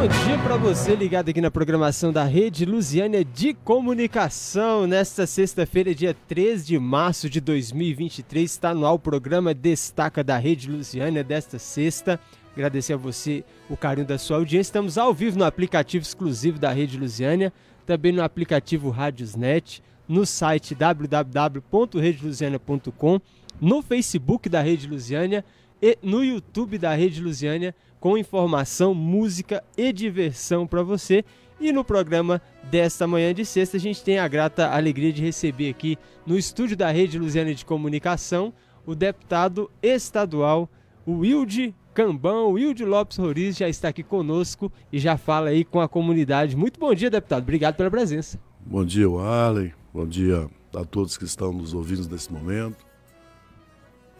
[0.00, 4.86] bom dia para você ligado aqui na programação da Rede Lusiânia de Comunicação.
[4.86, 10.38] Nesta sexta-feira, dia 3 de março de 2023, está no ar o programa Destaca da
[10.38, 12.18] Rede Lusiânia desta sexta.
[12.54, 14.70] Agradecer a você o carinho da sua audiência.
[14.70, 17.52] Estamos ao vivo no aplicativo exclusivo da Rede Lusiânia,
[17.84, 23.20] também no aplicativo Radiosnet, no site www.redelusiana.com,
[23.60, 25.44] no Facebook da Rede Lusiânia
[25.82, 31.24] e no YouTube da Rede Lusiânia com informação, música e diversão para você.
[31.60, 35.68] E no programa desta manhã de sexta, a gente tem a grata alegria de receber
[35.68, 38.52] aqui no estúdio da Rede Lusiana de Comunicação
[38.86, 40.68] o deputado estadual
[41.06, 45.88] Wilde Cambão, Wilde Lopes Roriz já está aqui conosco e já fala aí com a
[45.88, 46.56] comunidade.
[46.56, 47.42] Muito bom dia, deputado.
[47.42, 48.40] Obrigado pela presença.
[48.64, 49.74] Bom dia, Arley.
[49.92, 52.86] Bom dia a todos que estão nos ouvindo nesse momento.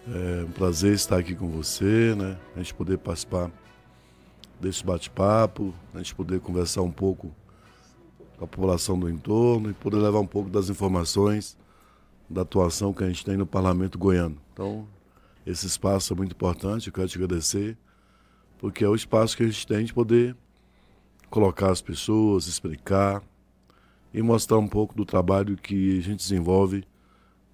[0.09, 2.37] É um prazer estar aqui com você, né?
[2.57, 3.51] A gente poder participar
[4.61, 7.35] desse bate-papo, a gente poder conversar um pouco
[8.37, 11.57] com a população do entorno e poder levar um pouco das informações
[12.29, 14.37] da atuação que a gente tem no parlamento goiano.
[14.52, 14.87] Então,
[15.45, 17.77] esse espaço é muito importante, eu quero te agradecer,
[18.59, 20.37] porque é o espaço que a gente tem de poder
[21.29, 23.23] colocar as pessoas, explicar
[24.15, 26.85] e mostrar um pouco do trabalho que a gente desenvolve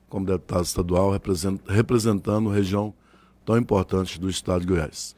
[0.09, 1.11] como deputado estadual,
[1.67, 2.93] representando região
[3.45, 5.16] tão importante do estado de Goiás.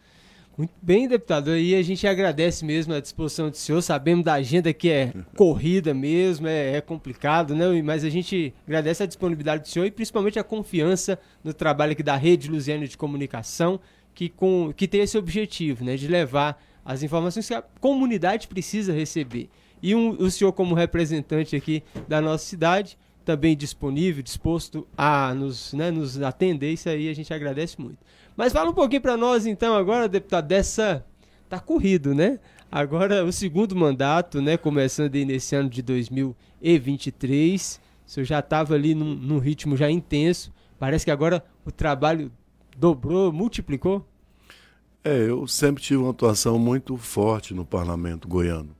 [0.59, 1.56] Muito bem, deputado.
[1.56, 3.81] E a gente agradece mesmo a disposição do senhor.
[3.81, 7.81] Sabemos da agenda que é corrida mesmo, é, é, complicado, né?
[7.81, 12.03] Mas a gente agradece a disponibilidade do senhor e principalmente a confiança no trabalho aqui
[12.03, 13.79] da Rede Luziana de Comunicação,
[14.12, 15.97] que, com, que tem esse objetivo, né?
[15.97, 19.48] De levar as informações que a comunidade precisa receber.
[19.81, 25.73] E um, o senhor, como representante aqui da nossa cidade, também disponível, disposto a nos,
[25.75, 27.98] né, nos atender, isso aí a gente agradece muito.
[28.39, 31.05] Mas fala um pouquinho para nós então agora, deputado, dessa
[31.48, 32.39] tá corrido, né?
[32.70, 37.80] Agora o segundo mandato, né, começando aí nesse ano de 2023.
[38.06, 40.52] O senhor já estava ali num, num ritmo já intenso.
[40.79, 42.30] Parece que agora o trabalho
[42.77, 44.07] dobrou, multiplicou?
[45.02, 48.70] É, eu sempre tive uma atuação muito forte no parlamento goiano.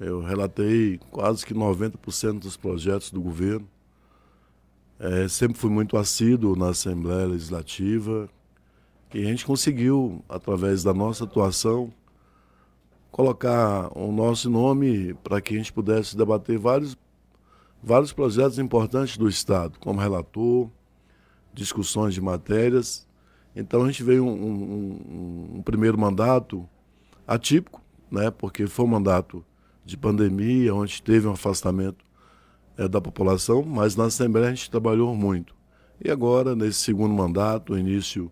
[0.00, 3.68] Eu relatei quase que 90% dos projetos do governo.
[4.98, 8.28] É, sempre fui muito assíduo na Assembleia Legislativa,
[9.14, 11.92] e a gente conseguiu, através da nossa atuação,
[13.12, 16.96] colocar o nosso nome para que a gente pudesse debater vários,
[17.80, 20.68] vários projetos importantes do Estado, como relator,
[21.52, 23.06] discussões de matérias.
[23.54, 26.68] Então a gente veio um, um, um primeiro mandato
[27.24, 27.80] atípico,
[28.10, 29.44] né, porque foi um mandato
[29.84, 32.04] de pandemia, onde teve um afastamento
[32.76, 35.54] é, da população, mas na Assembleia a gente trabalhou muito.
[36.04, 38.28] E agora, nesse segundo mandato, início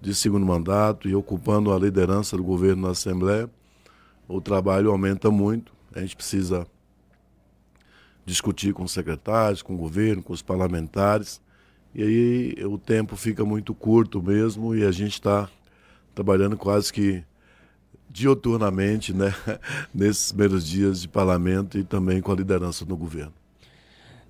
[0.00, 3.50] de segundo mandato e ocupando a liderança do governo na Assembleia,
[4.26, 5.72] o trabalho aumenta muito.
[5.94, 6.66] A gente precisa
[8.24, 11.40] discutir com os secretários, com o governo, com os parlamentares.
[11.94, 15.48] E aí o tempo fica muito curto mesmo e a gente está
[16.14, 17.24] trabalhando quase que
[18.08, 19.34] dioturnamente né,
[19.92, 23.34] nesses primeiros dias de parlamento e também com a liderança do governo.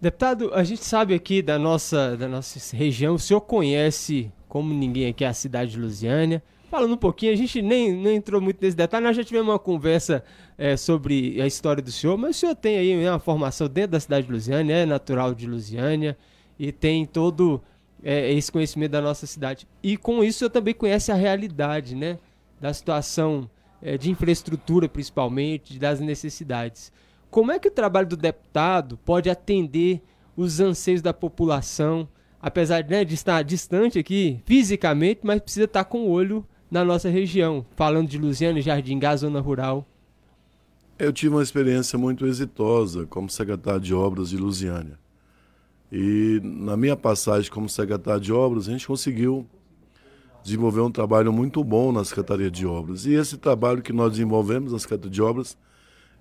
[0.01, 5.07] Deputado, a gente sabe aqui da nossa, da nossa região, o senhor conhece como ninguém
[5.07, 6.43] aqui, a cidade de Lusiânia.
[6.69, 9.59] Falando um pouquinho, a gente nem, nem entrou muito nesse detalhe, nós já tivemos uma
[9.59, 10.25] conversa
[10.59, 14.01] é, sobre a história do senhor, mas o senhor tem aí uma formação dentro da
[14.01, 16.19] cidade de Lusiânia, é natural de Lusiânia
[16.59, 17.63] e tem todo
[18.03, 19.69] é, esse conhecimento da nossa cidade.
[19.83, 22.19] E com isso senhor também conhece a realidade, né?
[22.61, 23.49] Da situação
[23.81, 26.93] é, de infraestrutura, principalmente, das necessidades.
[27.31, 30.03] Como é que o trabalho do deputado pode atender
[30.37, 32.09] os anseios da população?
[32.41, 37.09] Apesar né, de estar distante aqui fisicamente, mas precisa estar com o olho na nossa
[37.09, 39.87] região, falando de Luziano, Jardim Gás, zona rural.
[40.99, 44.99] Eu tive uma experiência muito exitosa como secretário de obras de Lusiânia.
[45.91, 49.47] E na minha passagem como secretário de obras, a gente conseguiu
[50.43, 53.07] desenvolver um trabalho muito bom na Secretaria de Obras.
[53.07, 55.57] E esse trabalho que nós desenvolvemos na Secretaria de Obras,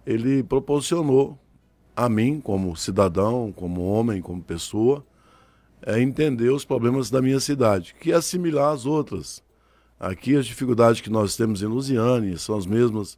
[0.05, 1.37] ele proporcionou
[1.95, 5.05] a mim, como cidadão, como homem, como pessoa,
[5.81, 9.43] é entender os problemas da minha cidade, que é assimilar as outras.
[9.99, 13.17] Aqui as dificuldades que nós temos em Lusiane são as mesmas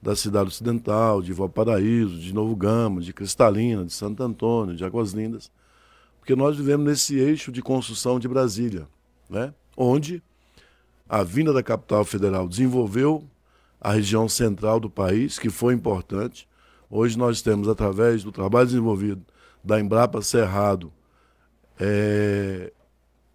[0.00, 5.12] da cidade ocidental, de Valparaíso, de Novo Gama, de Cristalina, de Santo Antônio, de Águas
[5.12, 5.50] Lindas,
[6.18, 8.86] porque nós vivemos nesse eixo de construção de Brasília,
[9.28, 9.52] né?
[9.76, 10.22] onde
[11.08, 13.24] a vinda da capital federal desenvolveu
[13.80, 16.48] a região central do país, que foi importante.
[16.90, 19.22] Hoje nós temos, através do trabalho desenvolvido
[19.64, 20.92] da Embrapa Cerrado,
[21.78, 22.72] é,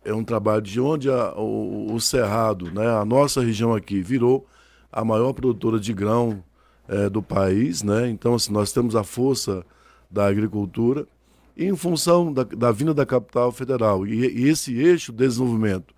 [0.04, 4.46] é um trabalho de onde a, o, o, Cerrado, né, a nossa região aqui, virou
[4.92, 6.44] a maior produtora de grão
[6.88, 8.10] é, do país, né?
[8.10, 9.66] Então, assim, nós temos a força
[10.12, 11.08] da agricultura
[11.56, 15.94] e em função da, da vinda da capital federal e, e, esse eixo de desenvolvimento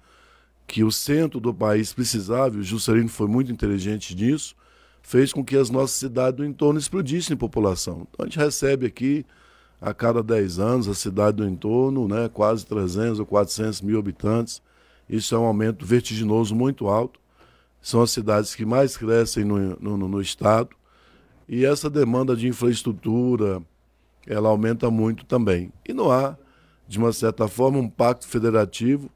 [0.68, 4.56] que o centro do país precisava, e o Juscelino foi muito inteligente nisso,
[5.02, 8.08] fez com que as nossas cidades do entorno explodissem em população.
[8.10, 9.26] Então, a gente recebe aqui
[9.80, 14.62] a cada 10 anos a cidade do entorno, né, quase 300 ou 400 mil habitantes.
[15.10, 17.20] Isso é um aumento vertiginoso muito alto.
[17.82, 20.70] São as cidades que mais crescem no, no, no estado.
[21.48, 23.62] E essa demanda de infraestrutura,
[24.26, 25.72] ela aumenta muito também.
[25.88, 26.36] E não há,
[26.88, 29.10] de uma certa forma, um pacto federativo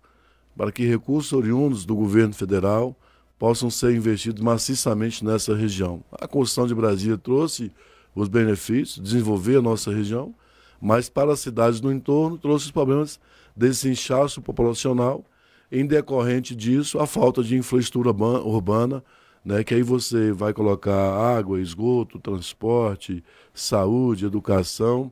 [0.56, 2.96] para que recursos oriundos do governo federal
[3.40, 6.04] possam ser investidos maciçamente nessa região.
[6.12, 7.72] A Constituição de Brasília trouxe
[8.14, 10.36] os benefícios, desenvolver a nossa região,
[10.82, 13.20] mas para as cidades do entorno trouxe os problemas
[13.56, 15.26] desse inchaço populacional,
[15.72, 19.04] em decorrente disso, a falta de infraestrutura urbana,
[19.44, 23.24] né, que aí você vai colocar água, esgoto, transporte,
[23.54, 25.12] saúde, educação,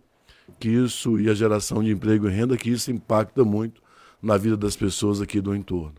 [0.60, 3.82] que isso e a geração de emprego e renda, que isso impacta muito
[4.22, 5.96] na vida das pessoas aqui do entorno.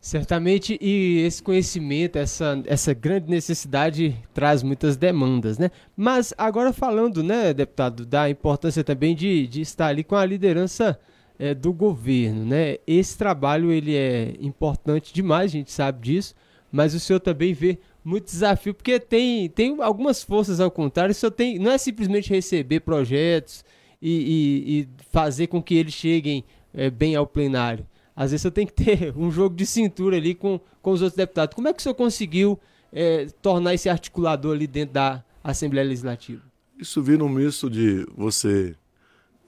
[0.00, 5.72] Certamente, e esse conhecimento, essa, essa grande necessidade traz muitas demandas, né?
[5.96, 10.98] Mas agora falando, né, deputado, da importância também de, de estar ali com a liderança
[11.36, 12.76] é, do governo, né?
[12.86, 16.32] Esse trabalho, ele é importante demais, a gente sabe disso,
[16.70, 21.32] mas o senhor também vê muito desafio, porque tem, tem algumas forças ao contrário, senhor
[21.32, 23.64] tem, não é simplesmente receber projetos
[24.00, 27.84] e, e, e fazer com que eles cheguem é, bem ao plenário
[28.18, 31.16] às vezes você tem que ter um jogo de cintura ali com, com os outros
[31.16, 31.54] deputados.
[31.54, 32.58] Como é que o senhor conseguiu
[32.92, 36.42] é, tornar esse articulador ali dentro da Assembleia Legislativa?
[36.76, 38.74] Isso vira um misto de você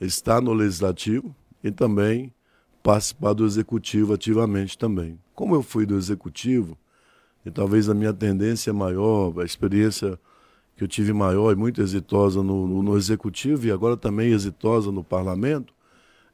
[0.01, 1.35] estar no Legislativo
[1.65, 2.33] e também
[2.81, 5.19] participar do Executivo ativamente também.
[5.35, 6.79] Como eu fui do Executivo,
[7.45, 10.17] e talvez a minha tendência maior, a experiência
[10.77, 14.93] que eu tive maior e muito exitosa no, no, no Executivo e agora também exitosa
[14.93, 15.75] no Parlamento,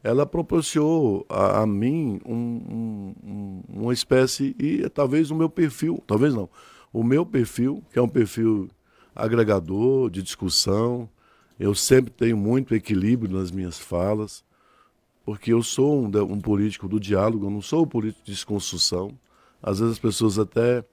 [0.02, 6.34] ela proporcionou a, a mim um, um, uma espécie, e talvez o meu perfil, talvez
[6.34, 6.48] não,
[6.92, 8.68] o meu perfil, que é um perfil
[9.14, 11.08] agregador, de discussão,
[11.58, 14.44] eu sempre tenho muito equilíbrio nas minhas falas,
[15.24, 19.18] porque eu sou um, um político do diálogo, eu não sou um político de desconstrução.
[19.62, 20.84] Às vezes as pessoas até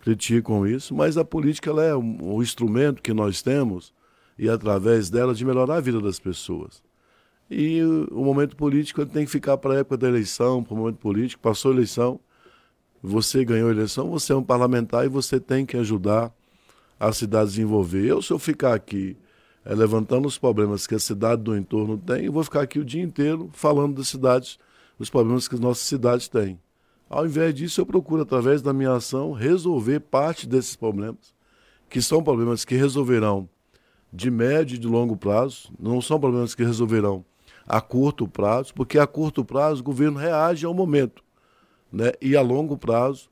[0.00, 3.92] criticam isso, mas a política ela é um, um instrumento que nós temos
[4.38, 6.82] e através dela de melhorar a vida das pessoas.
[7.50, 10.98] E o momento político tem que ficar para a época da eleição, para o momento
[10.98, 11.42] político.
[11.42, 12.20] Passou a eleição,
[13.02, 16.32] você ganhou a eleição, você é um parlamentar e você tem que ajudar
[16.98, 18.06] a cidade a desenvolver.
[18.06, 19.16] Eu, se eu ficar aqui
[19.64, 22.84] é, levantando os problemas que a cidade do entorno tem, eu vou ficar aqui o
[22.84, 24.56] dia inteiro falando das cidades,
[24.96, 26.60] dos problemas que as nossas cidades têm.
[27.08, 31.34] Ao invés disso, eu procuro, através da minha ação, resolver parte desses problemas,
[31.88, 33.48] que são problemas que resolverão
[34.12, 37.24] de médio e de longo prazo, não são problemas que resolverão
[37.66, 41.22] a curto prazo, porque a curto prazo o governo reage ao momento.
[41.92, 42.12] Né?
[42.20, 43.28] E a longo prazo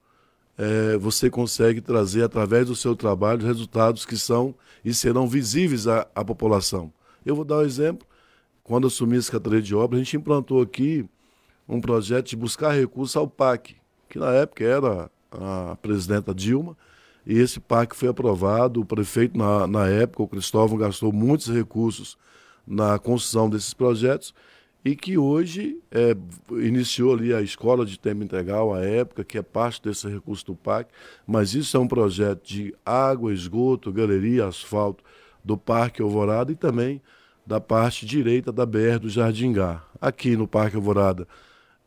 [0.57, 4.55] é, você consegue trazer, através do seu trabalho, resultados que são
[4.85, 6.93] e serão visíveis à, à população.
[7.25, 8.07] Eu vou dar um exemplo.
[8.65, 11.09] Quando assumi a Secretaria de Obras, a gente implantou aqui
[11.69, 13.77] um projeto de buscar recursos ao PAC,
[14.09, 16.77] que na época era a presidenta Dilma,
[17.27, 18.81] e esse PAC foi aprovado.
[18.81, 22.17] O prefeito, na, na época, o Cristóvão, gastou muitos recursos
[22.69, 24.35] na construção desses projetos
[24.85, 26.17] e que hoje é,
[26.63, 30.55] iniciou ali a escola de tempo integral, a época, que é parte desse recurso do
[30.55, 30.91] PAC,
[31.27, 35.03] mas isso é um projeto de água, esgoto, galeria, asfalto
[35.45, 37.03] do Parque Alvorada e também
[37.47, 39.83] da parte direita da BR do Jardim Gá.
[40.01, 41.27] Aqui no Parque Alvorada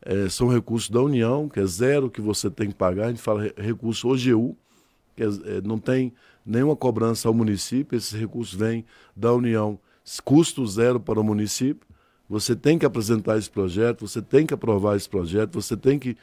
[0.01, 3.21] é, são recursos da União, que é zero que você tem que pagar, a gente
[3.21, 4.57] fala recurso OGU,
[5.15, 6.13] que é, é, não tem
[6.45, 8.83] nenhuma cobrança ao município, esses recursos vêm
[9.15, 9.79] da União
[10.23, 11.87] custo zero para o município.
[12.29, 16.15] Você tem que apresentar esse projeto, você tem que aprovar esse projeto, você tem que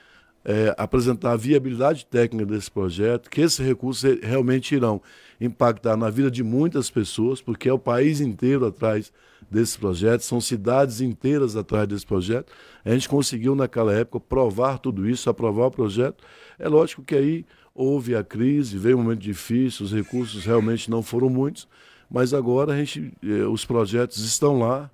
[0.44, 5.02] é, apresentar a viabilidade técnica desse projeto, que esses recursos realmente irão
[5.40, 9.12] impactar na vida de muitas pessoas, porque é o país inteiro atrás
[9.50, 12.52] desse projeto, são cidades inteiras atrás desse projeto.
[12.84, 16.24] A gente conseguiu, naquela época, provar tudo isso, aprovar o projeto.
[16.58, 21.02] É lógico que aí houve a crise, veio um momento difícil, os recursos realmente não
[21.02, 21.68] foram muitos,
[22.10, 24.90] mas agora a gente, eh, os projetos estão lá,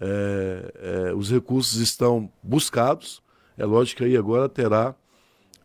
[0.00, 0.72] é,
[1.08, 3.22] é, os recursos estão buscados.
[3.56, 4.94] É lógico que aí agora terá,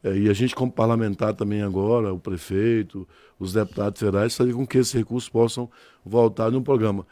[0.04, 4.78] e a gente como parlamentar também agora, o prefeito, os deputados federais, fazer com que
[4.78, 5.70] esses recursos possam
[6.06, 7.06] voltar no programa.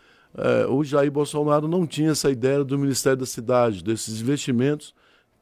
[0.69, 4.93] o Jair Bolsonaro não tinha essa ideia do Ministério da Cidade, desses investimentos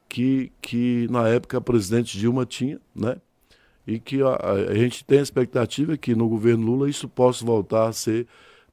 [0.08, 3.16] que, que na época a presidente Dilma tinha, né?
[3.86, 4.36] E que a,
[4.70, 8.26] a, gente tem a expectativa que no governo Lula isso possa voltar a ser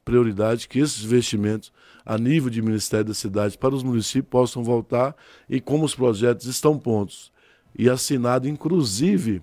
[0.03, 1.71] prioridade, que esses investimentos
[2.05, 5.15] a nível de Ministério da Cidade para os municípios possam voltar
[5.49, 7.31] e como os projetos estão prontos
[7.77, 9.41] e assinado, inclusive,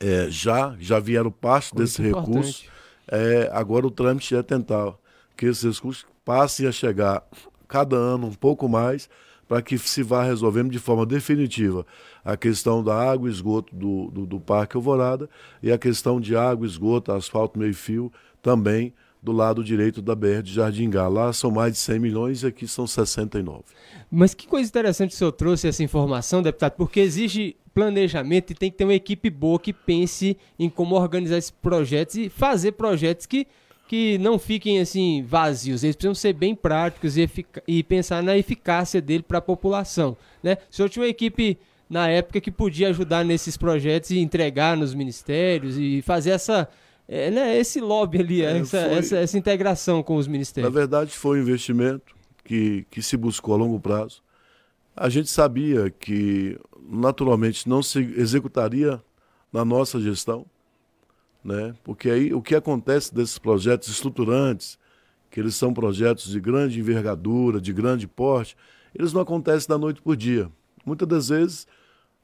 [0.00, 2.34] é, já, já vieram parte Muito desse importante.
[2.34, 2.64] recurso,
[3.08, 4.94] é, agora o trâmite é tentar
[5.36, 7.24] que esses recursos passem a chegar
[7.68, 9.08] cada ano um pouco mais
[9.48, 11.86] para que se vá resolvendo de forma definitiva
[12.24, 15.28] a questão da água e esgoto do, do, do Parque Alvorada
[15.62, 20.52] e a questão de água, esgoto, asfalto, meio-fio também do lado direito da BR de
[20.52, 21.06] Jardim Gá.
[21.06, 23.62] Lá são mais de 100 milhões e aqui são 69.
[24.10, 28.70] Mas que coisa interessante o senhor trouxe essa informação, deputado, porque exige planejamento e tem
[28.70, 33.26] que ter uma equipe boa que pense em como organizar esses projetos e fazer projetos
[33.26, 33.46] que
[33.92, 37.28] que não fiquem assim vazios, eles precisam ser bem práticos e,
[37.68, 40.16] e pensar na eficácia dele para a população.
[40.42, 40.56] Né?
[40.70, 41.58] O senhor tinha uma equipe
[41.90, 46.70] na época que podia ajudar nesses projetos e entregar nos ministérios e fazer essa,
[47.06, 50.72] é, né, esse lobby ali, é, essa, foi, essa, essa, integração com os ministérios.
[50.72, 54.22] Na verdade, foi um investimento que, que se buscou a longo prazo.
[54.96, 56.58] A gente sabia que,
[56.88, 59.02] naturalmente, não se executaria
[59.52, 60.46] na nossa gestão,
[61.44, 61.74] né?
[61.82, 64.78] Porque aí o que acontece desses projetos estruturantes,
[65.30, 68.56] que eles são projetos de grande envergadura, de grande porte,
[68.94, 70.50] eles não acontecem da noite por dia.
[70.84, 71.66] Muitas das vezes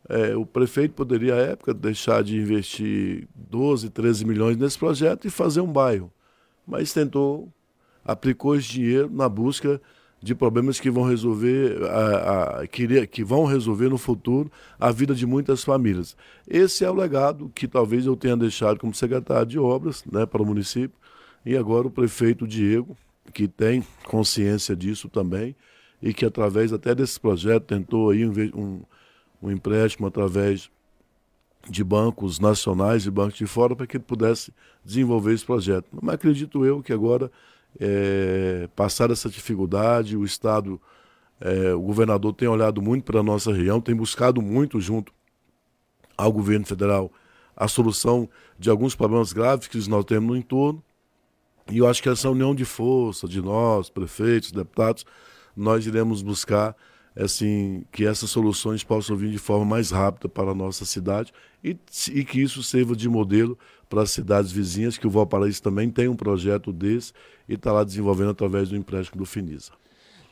[0.08, 5.30] é, o prefeito poderia, à época, deixar de investir 12, 13 milhões nesse projeto e
[5.30, 6.12] fazer um bairro.
[6.66, 7.52] Mas tentou,
[8.04, 9.80] aplicou esse dinheiro na busca
[10.20, 15.14] de problemas que vão resolver a, a, que, que vão resolver no futuro a vida
[15.14, 16.16] de muitas famílias.
[16.46, 20.42] Esse é o legado que talvez eu tenha deixado como secretário de obras né, para
[20.42, 20.98] o município
[21.46, 22.96] e agora o prefeito Diego,
[23.32, 25.54] que tem consciência disso também
[26.02, 28.82] e que através até desse projeto tentou aí um,
[29.42, 30.70] um empréstimo através
[31.68, 34.52] de bancos nacionais e bancos de fora para que ele pudesse
[34.84, 35.86] desenvolver esse projeto.
[36.00, 37.30] Mas acredito eu que agora
[37.80, 40.16] é, passar essa dificuldade.
[40.16, 40.80] O Estado,
[41.40, 45.12] é, o governador tem olhado muito para a nossa região, tem buscado muito junto
[46.16, 47.12] ao governo federal
[47.56, 50.82] a solução de alguns problemas graves que nós temos no entorno.
[51.70, 55.04] E eu acho que essa união de força de nós, prefeitos, deputados,
[55.56, 56.74] nós iremos buscar
[57.16, 61.32] assim que essas soluções possam vir de forma mais rápida para a nossa cidade
[61.64, 61.76] e,
[62.12, 66.08] e que isso sirva de modelo para as cidades vizinhas, que o Valparaíso também tem
[66.08, 67.12] um projeto desse
[67.48, 69.72] e está lá desenvolvendo através do empréstimo do Finisa.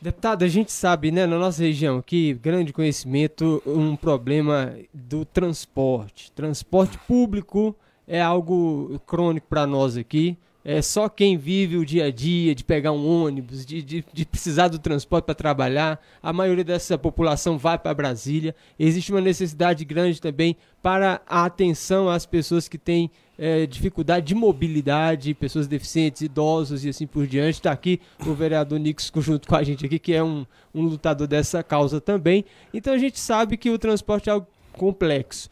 [0.00, 6.30] Deputado, a gente sabe, né, na nossa região, que grande conhecimento, um problema do transporte.
[6.32, 7.74] Transporte público
[8.06, 10.36] é algo crônico para nós aqui
[10.68, 14.26] é só quem vive o dia a dia, de pegar um ônibus, de, de, de
[14.26, 16.04] precisar do transporte para trabalhar.
[16.20, 18.52] A maioria dessa população vai para Brasília.
[18.76, 23.08] Existe uma necessidade grande também para a atenção às pessoas que têm
[23.38, 27.54] é, dificuldade de mobilidade, pessoas deficientes, idosos e assim por diante.
[27.54, 30.44] Está aqui o vereador Nix junto com a gente aqui, que é um,
[30.74, 32.44] um lutador dessa causa também.
[32.74, 35.48] Então a gente sabe que o transporte é algo complexo.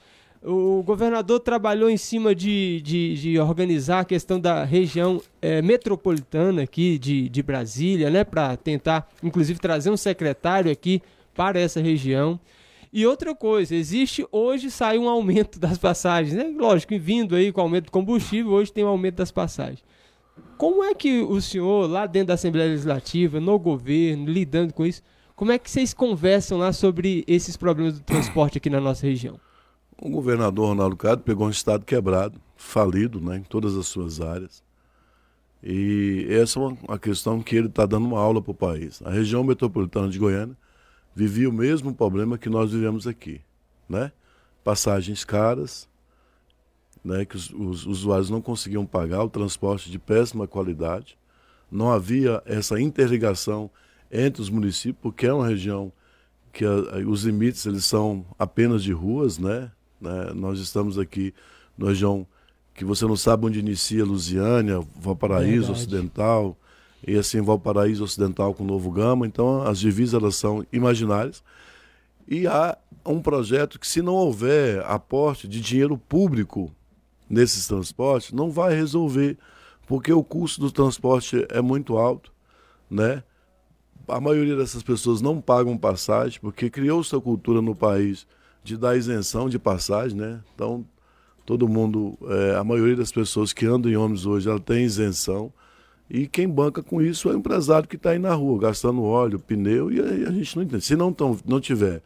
[0.47, 6.63] O governador trabalhou em cima de, de, de organizar a questão da região é, metropolitana
[6.65, 8.25] aqui de, de Brasília, né?
[8.25, 11.01] Para tentar, inclusive, trazer um secretário aqui
[11.35, 12.39] para essa região.
[12.93, 16.53] E outra coisa, existe hoje sai um aumento das passagens, né?
[16.55, 19.83] Lógico, vindo aí com o aumento do combustível, hoje tem um aumento das passagens.
[20.59, 25.03] Como é que o senhor, lá dentro da Assembleia Legislativa, no governo, lidando com isso,
[25.35, 29.41] como é que vocês conversam lá sobre esses problemas do transporte aqui na nossa região?
[29.97, 34.63] O governador Ronaldo Cado pegou um estado quebrado, falido né, em todas as suas áreas.
[35.63, 39.01] E essa é uma, questão que ele está dando uma aula para o país.
[39.03, 40.57] A região metropolitana de Goiânia
[41.15, 43.41] vivia o mesmo problema que nós vivemos aqui.
[43.89, 44.13] Né?
[44.63, 45.89] Passagens caras,
[47.03, 51.17] né, que os, os usuários não conseguiam pagar, o transporte de péssima qualidade.
[51.71, 53.71] Não havia essa interligação
[54.11, 55.93] entre os municípios, porque é uma região
[56.53, 56.71] que a,
[57.07, 59.71] os limites eles são apenas de ruas, né?
[60.05, 60.33] Né?
[60.35, 61.35] Nós estamos aqui
[61.77, 62.27] na região
[62.75, 65.73] que você não sabe onde inicia Lusiânia, Valparaíso Verdade.
[65.73, 66.59] Ocidental,
[67.07, 69.27] e assim Valparaíso Ocidental com Novo Gama.
[69.27, 71.43] Então as divisas elas são imaginárias.
[72.27, 76.71] E há um projeto que, se não houver aporte de dinheiro público
[77.29, 79.37] nesses transportes, não vai resolver,
[79.87, 82.33] porque o custo do transporte é muito alto,
[82.91, 83.23] né?
[84.09, 88.27] A maioria dessas pessoas não pagam passagem, porque criou sua cultura no país
[88.65, 90.41] de dar isenção de passagem, né?
[90.55, 90.85] Então,
[91.45, 95.53] todo mundo, é, a maioria das pessoas que andam em ônibus hoje, ela tem isenção.
[96.09, 99.39] E quem banca com isso é o empresário que está aí na rua, gastando óleo,
[99.39, 100.85] pneu, e a gente não entende.
[100.85, 102.03] Se não, tão, não tiver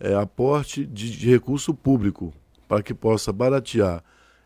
[0.00, 2.32] é, aporte de, de recurso público
[2.66, 4.02] para que possa baratear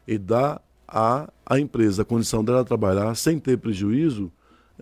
[0.06, 4.32] e dar à, à empresa a condição dela trabalhar sem ter prejuízo,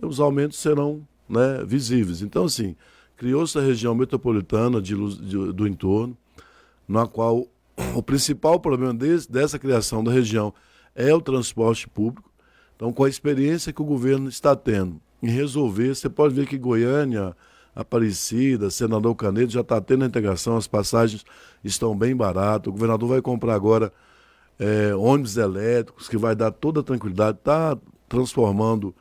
[0.01, 2.21] os aumentos serão né, visíveis.
[2.21, 2.75] Então, assim,
[3.15, 6.17] criou-se a região metropolitana de, de, do entorno,
[6.87, 7.47] na qual
[7.93, 10.53] o principal problema desse, dessa criação da região
[10.95, 12.29] é o transporte público.
[12.75, 16.57] Então, com a experiência que o governo está tendo em resolver, você pode ver que
[16.57, 17.35] Goiânia,
[17.75, 21.25] Aparecida, Senador Canedo já está tendo a integração, as passagens
[21.63, 22.67] estão bem baratas.
[22.67, 23.91] O governador vai comprar agora
[24.57, 27.77] é, ônibus elétricos, que vai dar toda a tranquilidade, está
[28.07, 28.95] transformando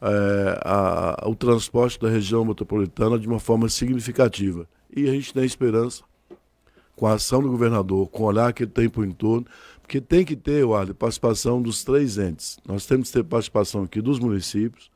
[0.00, 4.68] é, a, o transporte da região metropolitana de uma forma significativa.
[4.94, 6.04] E a gente tem esperança,
[6.96, 9.46] com a ação do governador, com o olhar que ele tem para o entorno,
[9.80, 12.58] porque tem que ter, Wally, participação dos três entes.
[12.66, 14.90] Nós temos que ter participação aqui dos municípios,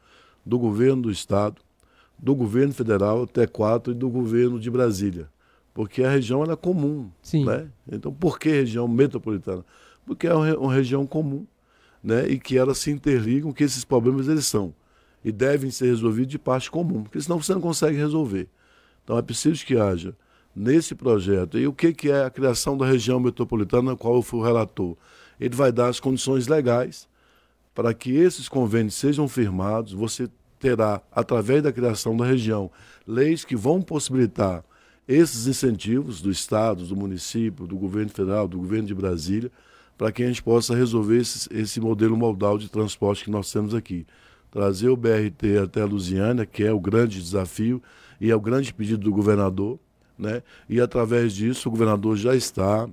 [0.44, 1.60] do governo do Estado,
[2.18, 5.28] do governo federal, até quatro, e do governo de Brasília.
[5.74, 7.10] Porque a região é comum.
[7.20, 7.44] Sim.
[7.44, 7.68] Né?
[7.90, 9.64] Então, por que região metropolitana?
[10.06, 11.46] Porque é uma, uma região comum
[12.02, 12.26] né?
[12.28, 14.72] e que elas se interligam, que esses problemas eles são
[15.24, 18.48] e devem ser resolvidos de parte comum, porque senão você não consegue resolver.
[19.02, 20.14] Então é preciso que haja
[20.56, 21.58] nesse projeto.
[21.58, 24.42] E o que, que é a criação da região metropolitana, na qual eu fui o
[24.42, 24.96] relator?
[25.38, 27.06] Ele vai dar as condições legais
[27.74, 29.92] para que esses convênios sejam firmados.
[29.92, 32.70] Você terá, através da criação da região,
[33.06, 34.64] leis que vão possibilitar
[35.06, 39.52] esses incentivos do Estado, do município, do governo federal, do governo de Brasília,
[39.98, 43.74] para que a gente possa resolver esse, esse modelo modal de transporte que nós temos
[43.74, 44.06] aqui
[44.50, 47.82] trazer o BRT até a Lusiana, que é o grande desafio
[48.18, 49.78] e é o grande pedido do governador,
[50.18, 50.42] né?
[50.68, 52.88] E através disso o governador já está,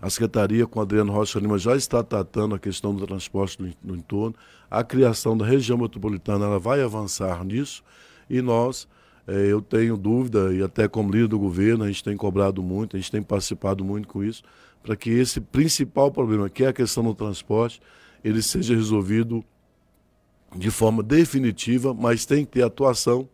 [0.00, 3.96] a secretaria com Adriano Rocha Lima já está tratando a questão do transporte no, no
[3.96, 4.34] entorno,
[4.70, 7.84] a criação da região metropolitana ela vai avançar nisso
[8.28, 8.88] e nós
[9.26, 12.96] é, eu tenho dúvida, e até como líder do governo, a gente tem cobrado muito,
[12.96, 14.42] a gente tem participado muito com isso,
[14.82, 17.80] para que esse principal problema, que é a questão do transporte,
[18.24, 19.44] ele seja resolvido
[20.56, 23.28] de forma definitiva, mas tem que ter atuação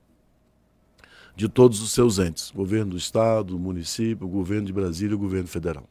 [1.39, 5.85] de todos os seus entes, governo do estado, município, governo de Brasília e governo federal.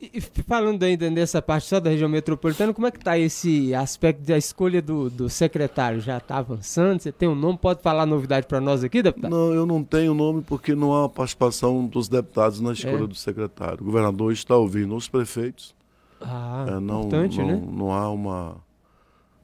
[0.00, 4.26] E falando ainda nessa parte só da região metropolitana, como é que está esse aspecto
[4.26, 6.00] da escolha do, do secretário?
[6.00, 7.00] Já está avançando?
[7.00, 7.56] Você tem um nome?
[7.56, 9.30] Pode falar novidade para nós aqui, deputado?
[9.30, 13.06] Não, eu não tenho nome porque não há participação dos deputados na escolha é.
[13.06, 13.80] do secretário.
[13.80, 15.72] O governador está ouvindo os prefeitos.
[16.20, 17.62] Ah, é, não, importante, não, né?
[17.64, 18.56] Não há uma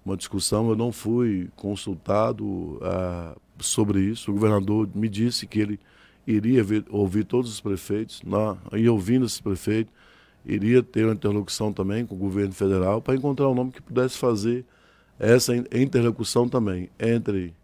[0.05, 4.31] uma discussão, eu não fui consultado uh, sobre isso.
[4.31, 5.81] O governador me disse que ele
[6.27, 9.93] iria ver, ouvir todos os prefeitos, na, e ouvindo esses prefeitos,
[10.45, 14.17] iria ter uma interlocução também com o governo federal para encontrar um nome que pudesse
[14.17, 14.65] fazer
[15.19, 17.55] essa interlocução também entre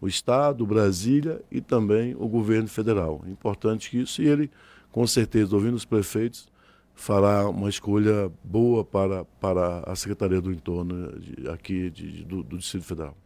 [0.00, 3.22] o Estado, Brasília e também o governo federal.
[3.28, 4.50] Importante isso, e ele,
[4.90, 6.48] com certeza, ouvindo os prefeitos,
[6.94, 12.58] fará uma escolha boa para, para a Secretaria do Entorno de, aqui de, do, do,
[12.58, 13.16] Distrito Federal.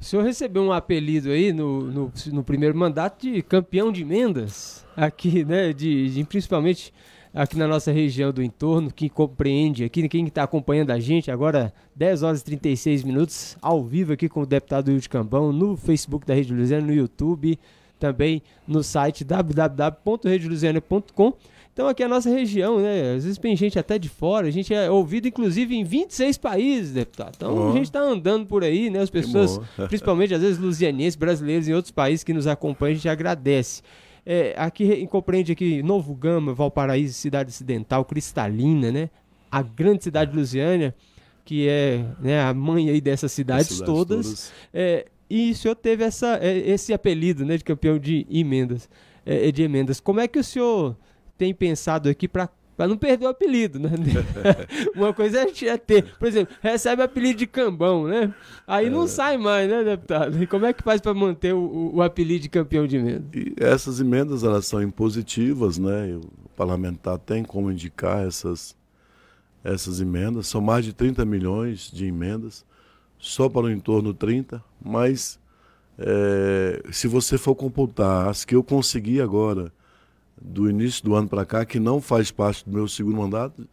[0.00, 4.86] O senhor recebeu um apelido aí no, no, no primeiro mandato de campeão de emendas,
[4.96, 5.72] aqui, né?
[5.72, 6.92] De, de, principalmente
[7.34, 11.72] aqui na nossa região do entorno, que compreende aqui, quem está acompanhando a gente, agora
[11.96, 16.26] 10 horas e 36 minutos, ao vivo aqui com o deputado Wilde Cambão, no Facebook
[16.26, 17.58] da Rede Luziana, no YouTube,
[17.98, 21.32] também no site www.redeluziana.com.
[21.78, 23.14] Então aqui é a nossa região, né?
[23.14, 26.92] Às vezes tem gente até de fora, a gente é ouvido inclusive em 26 países,
[26.92, 27.34] deputado.
[27.36, 27.70] Então oh.
[27.70, 28.98] a gente está andando por aí, né?
[28.98, 33.08] As pessoas, principalmente às vezes lusianenses, brasileiros em outros países que nos acompanham, a gente
[33.08, 33.82] agradece.
[34.26, 39.08] É, aqui compreende aqui Novo Gama, Valparaíso, cidade ocidental, cristalina, né?
[39.48, 40.92] A grande cidade de Lusiânia,
[41.44, 44.26] que é né, a mãe aí dessas cidades, cidades todas.
[44.26, 44.52] todas.
[44.74, 48.90] É, e o senhor teve essa, é, esse apelido né, de campeão de emendas.
[49.24, 50.00] É, de emendas.
[50.00, 50.96] Como é que o senhor
[51.38, 53.90] tem pensado aqui para para não perder o apelido, né?
[54.94, 58.32] Uma coisa é ter, por exemplo, recebe o apelido de cambão, né?
[58.64, 58.90] Aí é.
[58.90, 60.40] não sai mais, né, deputado?
[60.40, 63.26] E como é que faz para manter o, o, apelido de campeão de emenda?
[63.34, 66.20] E essas emendas, elas são impositivas, né?
[66.44, 68.76] O parlamentar tem como indicar essas,
[69.64, 70.46] essas emendas.
[70.46, 72.64] São mais de 30 milhões de emendas,
[73.18, 75.40] só para o entorno 30, mas
[75.98, 79.72] é, se você for computar as que eu consegui agora
[80.40, 83.68] do início do ano para cá, que não faz parte do meu segundo mandato,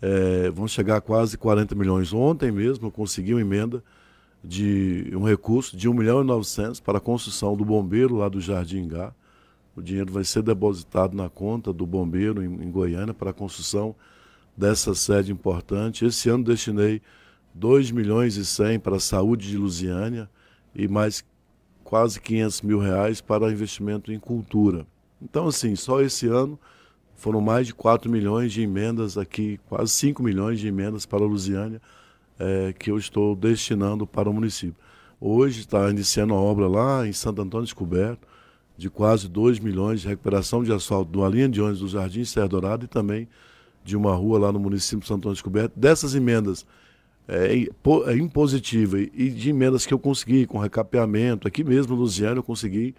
[0.00, 2.12] é, vão chegar a quase 40 milhões.
[2.12, 3.82] Ontem mesmo eu consegui uma emenda
[4.44, 8.40] de um recurso de 1 milhão e 900 para a construção do bombeiro lá do
[8.40, 9.12] Jardim Gá.
[9.76, 13.94] O dinheiro vai ser depositado na conta do bombeiro em, em Goiânia para a construção
[14.56, 16.04] dessa sede importante.
[16.04, 17.00] Esse ano destinei
[17.54, 20.28] 2 milhões e 100 para a saúde de Lusiânia
[20.74, 21.24] e mais
[21.84, 24.86] quase 500 mil reais para investimento em cultura.
[25.22, 26.58] Então, assim, só esse ano
[27.14, 31.26] foram mais de 4 milhões de emendas aqui, quase 5 milhões de emendas para a
[31.26, 31.80] Lusiânia,
[32.38, 34.74] é, que eu estou destinando para o município.
[35.20, 38.26] Hoje está iniciando a obra lá em Santo Antônio Descoberto,
[38.76, 42.24] de quase 2 milhões de recuperação de asfalto de uma linha de ônibus do Jardim
[42.24, 43.28] Serra Dourado e também
[43.84, 45.78] de uma rua lá no município de Santo Antônio Descoberto.
[45.78, 46.66] Dessas emendas
[47.28, 52.42] é, é impositiva e de emendas que eu consegui com recapeamento, aqui mesmo Lusiano eu
[52.42, 52.94] consegui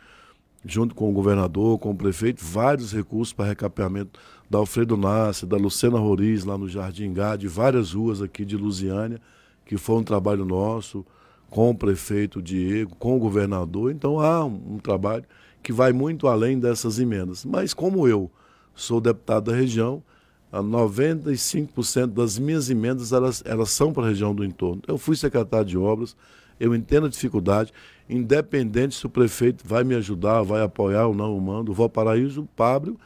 [0.66, 5.58] junto com o governador, com o prefeito, vários recursos para recapeamento da Alfredo Nasser, da
[5.58, 9.20] Lucena Roriz, lá no Jardim Gá, de várias ruas aqui de Lusiânia,
[9.66, 11.06] que foi um trabalho nosso,
[11.50, 13.92] com o prefeito Diego, com o governador.
[13.92, 15.26] Então há um, um trabalho
[15.62, 17.46] que vai muito além dessas emendas.
[17.46, 18.30] Mas como eu
[18.76, 20.04] sou deputado da região,
[20.52, 24.82] 95% das minhas emendas elas, elas são para a região do entorno.
[24.88, 26.16] Eu fui secretário de obras,
[26.60, 27.74] eu entendo a dificuldade,
[28.10, 31.72] independente se o prefeito vai me ajudar, vai apoiar ou não o mando.
[31.72, 33.00] O Valparaíso, o Pablo,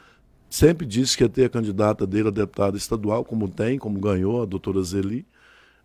[0.48, 4.42] sempre disse que ia ter a candidata dele a deputada estadual, como tem, como ganhou
[4.42, 5.26] a doutora Zeli,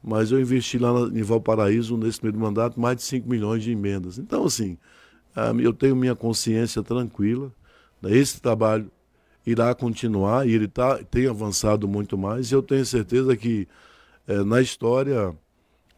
[0.01, 4.17] mas eu investi lá em Valparaíso, nesse primeiro mandato, mais de 5 milhões de emendas.
[4.17, 4.77] Então, assim,
[5.61, 7.51] eu tenho minha consciência tranquila.
[8.01, 8.17] Né?
[8.17, 8.91] Esse trabalho
[9.45, 13.67] irá continuar e ele tá, tem avançado muito mais, e eu tenho certeza que
[14.27, 15.33] é, na história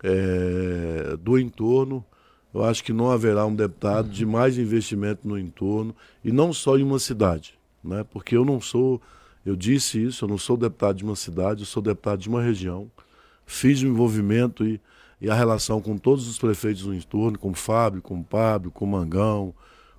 [0.05, 2.05] é, do entorno,
[2.53, 6.77] eu acho que não haverá um deputado de mais investimento no entorno, e não só
[6.77, 8.05] em uma cidade, né?
[8.11, 9.01] porque eu não sou,
[9.43, 12.41] eu disse isso, eu não sou deputado de uma cidade, eu sou deputado de uma
[12.41, 12.89] região,
[13.47, 14.79] fiz o envolvimento e,
[15.19, 19.53] e a relação com todos os prefeitos do entorno, com Fábio, com Pablo, com Mangão,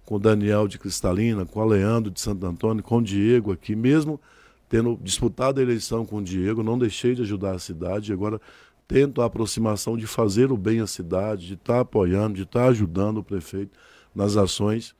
[0.04, 4.20] com Daniel de Cristalina, com o Leandro de Santo Antônio, com o Diego aqui, mesmo
[4.68, 8.40] tendo disputado a eleição com o Diego, não deixei de ajudar a cidade, agora
[8.88, 12.64] tento a aproximação de fazer o bem à cidade, de estar tá apoiando, de estar
[12.64, 13.78] tá ajudando o prefeito
[14.14, 14.94] nas ações,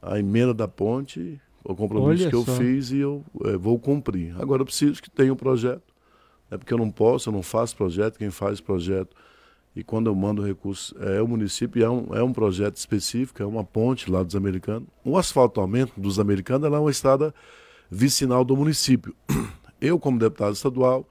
[0.00, 2.56] a emenda da ponte, o compromisso Olha que eu só.
[2.56, 4.34] fiz e eu é, vou cumprir.
[4.40, 5.94] Agora eu preciso que tenha um projeto,
[6.50, 9.14] é porque eu não posso, eu não faço projeto, quem faz projeto
[9.76, 13.46] e quando eu mando recurso, é o município, é um, é um projeto específico, é
[13.46, 14.88] uma ponte lá dos americanos.
[15.04, 17.34] O asfaltamento dos americanos é uma estrada
[17.90, 19.14] vicinal do município.
[19.78, 21.06] Eu, como deputado estadual,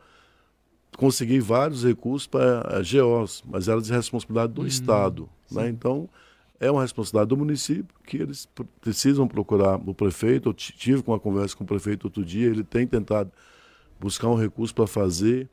[0.98, 5.30] consegui vários recursos para a GEOS, mas era de responsabilidade do hum, Estado.
[5.52, 5.70] Né?
[5.70, 6.10] Então,
[6.60, 8.50] é uma responsabilidade do município que eles
[8.82, 10.50] precisam procurar o prefeito.
[10.50, 13.32] Eu tive uma conversa com o prefeito outro dia, ele tem tentado
[14.00, 15.48] buscar um recurso para fazer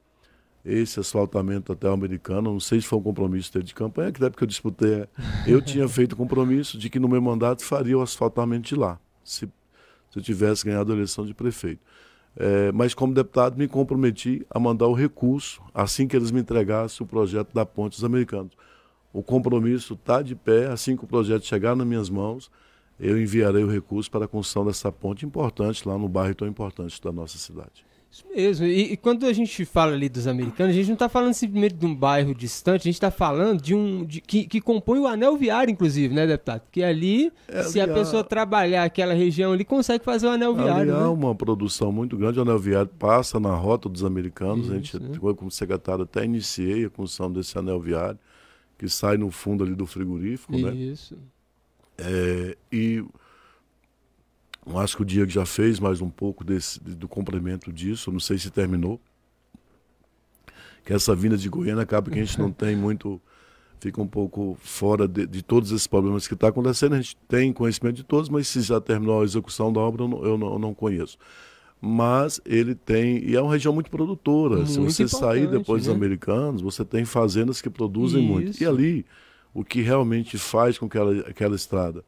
[0.64, 2.52] esse asfaltamento até o americano.
[2.52, 5.06] Não sei se foi um compromisso dele de campanha, que da época que eu disputei,
[5.46, 9.46] eu tinha feito compromisso de que no meu mandato faria o asfaltamento de lá, se,
[10.10, 11.80] se eu tivesse ganhado a eleição de prefeito.
[12.34, 17.04] É, mas como deputado me comprometi a mandar o recurso assim que eles me entregassem
[17.04, 18.52] o projeto da ponte dos americanos.
[19.12, 22.50] O compromisso está de pé, assim que o projeto chegar nas minhas mãos,
[22.98, 27.02] eu enviarei o recurso para a construção dessa ponte importante lá no bairro tão importante
[27.02, 27.84] da nossa cidade.
[28.12, 28.66] Isso mesmo.
[28.66, 31.76] E, e, quando a gente fala ali dos americanos, a gente não está falando simplesmente
[31.76, 34.04] de um bairro distante, a gente está falando de um.
[34.04, 36.60] De, que, que compõe o anel viário, inclusive, né, deputado?
[36.70, 40.94] Que ali, é, se a pessoa trabalhar aquela região ali, consegue fazer o anel viário.
[40.94, 41.06] Ali né?
[41.06, 42.38] uma produção muito grande.
[42.38, 44.66] O anel viário passa na rota dos americanos.
[44.66, 45.18] Isso, a gente, né?
[45.18, 48.18] como secretário, até iniciei a construção desse anel viário,
[48.76, 50.66] que sai no fundo ali do frigorífico, Isso.
[50.66, 50.74] né?
[50.74, 51.18] Isso.
[51.96, 53.02] É, e
[54.66, 58.20] eu acho que o Diego já fez mais um pouco desse, do complemento disso, não
[58.20, 59.00] sei se terminou.
[60.84, 63.20] Que essa vinda de Goiânia acaba que a gente não tem muito,
[63.80, 66.94] fica um pouco fora de, de todos esses problemas que estão tá acontecendo.
[66.94, 70.08] A gente tem conhecimento de todos, mas se já terminou a execução da obra, eu
[70.08, 71.18] não, eu não, eu não conheço.
[71.80, 73.18] mas ele tem.
[73.24, 74.56] E é uma região muito produtora.
[74.56, 75.88] Muito Se você sair depois né?
[75.88, 78.32] dos americanos, você tem fazendas que produzem Isso.
[78.32, 78.62] muito.
[78.62, 79.06] E ali,
[79.52, 82.04] o que realmente faz com que aquela estrada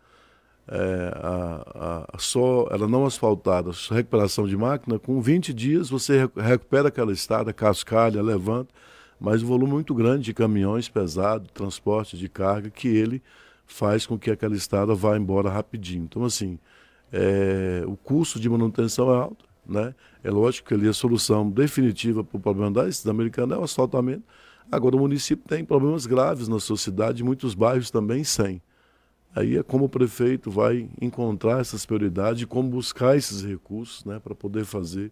[0.67, 6.89] é, a, a, só, ela não asfaltada, recuperação de máquina, com 20 dias você recupera
[6.89, 8.73] aquela estrada, cascalha, levanta,
[9.21, 13.23] mas um volume muito grande de caminhões pesados, transporte de carga, que ele
[13.67, 16.05] faz com que aquela estrada vá embora rapidinho.
[16.05, 16.59] Então, assim,
[17.13, 19.95] é, o custo de manutenção é alto, né?
[20.23, 23.65] É lógico que ali a solução definitiva para o problema da estrada americana é o
[23.65, 24.25] asfaltamento.
[24.71, 28.61] Agora, o município tem problemas graves na sua cidade, muitos bairros também sem.
[29.35, 34.21] Aí é como o prefeito vai encontrar essas prioridades e como buscar esses recursos né,
[34.21, 35.11] para poder fazer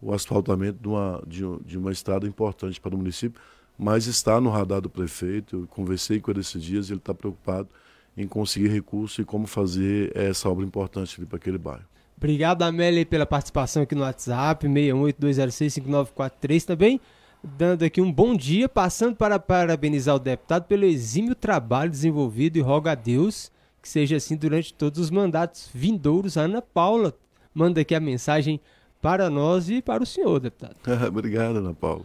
[0.00, 3.40] o asfaltamento de uma, de, de, uma estrada importante para o município,
[3.76, 5.56] mas está no radar do prefeito.
[5.56, 7.68] Eu conversei com ele esses dias e ele está preocupado
[8.16, 11.84] em conseguir recursos e como fazer essa obra importante para aquele bairro.
[12.16, 17.00] Obrigado, Amélia, pela participação aqui no WhatsApp, 682065943 também
[17.42, 22.60] dando aqui um bom dia, passando para parabenizar o deputado pelo exímio trabalho desenvolvido e
[22.60, 26.36] rogo a Deus que seja assim durante todos os mandatos vindouros.
[26.36, 27.14] A Ana Paula
[27.54, 28.60] manda aqui a mensagem
[29.00, 30.76] para nós e para o senhor, deputado.
[31.08, 32.04] Obrigado, Ana Paula.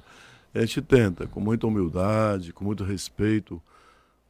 [0.54, 3.62] A gente tenta, com muita humildade, com muito respeito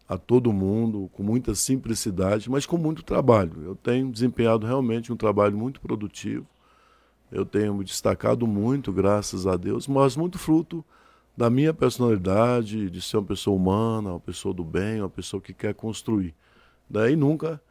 [0.08, 3.64] a todo mundo, com muita simplicidade, mas com muito trabalho.
[3.64, 6.46] Eu tenho desempenhado realmente um trabalho muito produtivo.
[7.32, 10.86] Eu tenho me destacado muito, graças a Deus, mas muito fruto
[11.36, 15.54] da minha personalidade, de ser uma pessoa humana, uma pessoa do bem, uma pessoa que
[15.54, 16.34] quer construir.
[16.90, 17.62] Daí nunca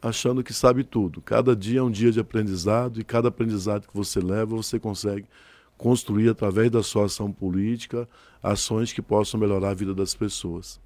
[0.00, 1.20] achando que sabe tudo.
[1.20, 5.26] Cada dia é um dia de aprendizado e cada aprendizado que você leva, você consegue
[5.76, 8.08] construir através da sua ação política
[8.42, 10.80] ações que possam melhorar a vida das pessoas.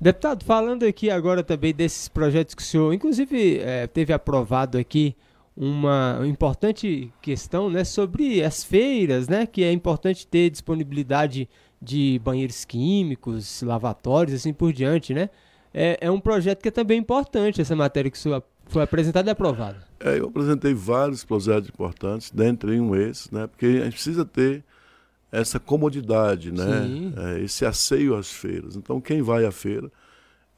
[0.00, 5.14] Deputado, falando aqui agora também desses projetos que o senhor, inclusive, é, teve aprovado aqui
[5.56, 11.48] uma importante questão né, sobre as feiras, né, que é importante ter disponibilidade
[11.82, 15.28] de banheiros químicos, lavatórios, assim por diante, né?
[15.72, 19.32] É, é um projeto que é também importante, essa matéria que sua, foi apresentada e
[19.32, 19.78] aprovada.
[19.98, 23.46] É, eu apresentei vários projetos importantes, dentre um esse, né?
[23.46, 24.64] Porque a gente precisa ter
[25.30, 27.12] essa comodidade, né?
[27.16, 28.76] É, esse asseio às feiras.
[28.76, 29.90] Então, quem vai à feira,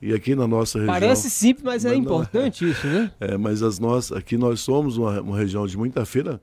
[0.01, 0.95] e aqui na nossa região.
[0.95, 3.11] Parece simples, mas, é mas é importante isso, né?
[3.21, 6.41] É, mas as nossas, aqui nós somos uma, uma região de muita feira.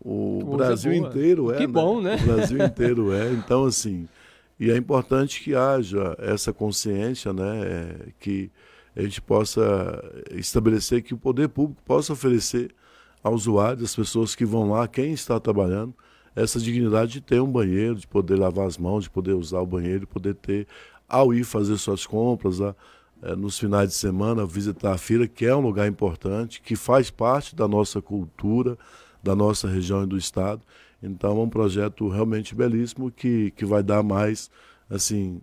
[0.00, 1.56] O Brasil inteiro é.
[1.56, 1.72] Que né?
[1.72, 2.16] bom, né?
[2.16, 3.32] O Brasil inteiro é.
[3.32, 4.08] Então, assim,
[4.58, 8.50] e é importante que haja essa consciência, né, é, que
[8.96, 12.74] a gente possa estabelecer que o poder público possa oferecer
[13.22, 15.94] ao usuário, às pessoas que vão lá, quem está trabalhando,
[16.34, 19.66] essa dignidade de ter um banheiro, de poder lavar as mãos, de poder usar o
[19.66, 20.66] banheiro, de poder ter,
[21.08, 22.74] ao ir fazer suas compras, a,
[23.22, 27.10] é, nos finais de semana, visitar a feira, que é um lugar importante, que faz
[27.10, 28.78] parte da nossa cultura,
[29.22, 30.62] da nossa região e do Estado.
[31.06, 34.50] Então é um projeto realmente belíssimo que, que vai dar mais,
[34.90, 35.40] assim,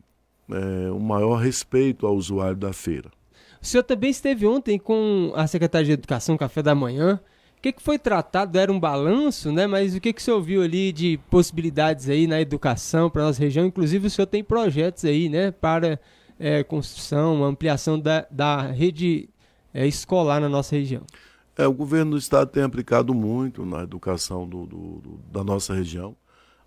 [0.49, 3.09] é, um maior respeito ao usuário da feira.
[3.61, 7.19] O senhor também esteve ontem com a Secretaria de Educação, Café da Manhã.
[7.57, 8.59] O que, que foi tratado?
[8.59, 9.65] Era um balanço, né?
[9.65, 13.25] Mas o que, que o senhor viu ali de possibilidades aí na educação para a
[13.27, 13.65] nossa região?
[13.65, 15.49] Inclusive o senhor tem projetos aí, né?
[15.49, 15.97] Para
[16.37, 19.29] é, construção, ampliação da, da rede
[19.73, 21.03] é, escolar na nossa região.
[21.55, 25.73] É, o governo do estado tem aplicado muito na educação do, do, do, da nossa
[25.73, 26.15] região.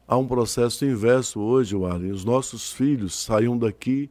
[0.07, 2.12] Há um processo inverso hoje, Warren.
[2.12, 4.09] Os nossos filhos saíam daqui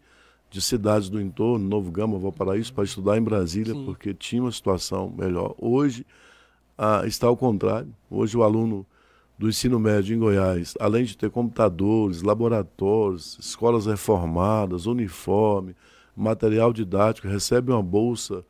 [0.49, 3.85] de cidades do entorno, Novo Gama, Valparaíso, para estudar em Brasília, Sim.
[3.85, 5.55] porque tinha uma situação melhor.
[5.57, 6.05] Hoje
[6.77, 7.93] ah, está ao contrário.
[8.09, 8.85] Hoje o aluno
[9.37, 15.73] do ensino médio em Goiás, além de ter computadores, laboratórios, escolas reformadas, uniforme,
[16.15, 18.45] material didático, recebe uma bolsa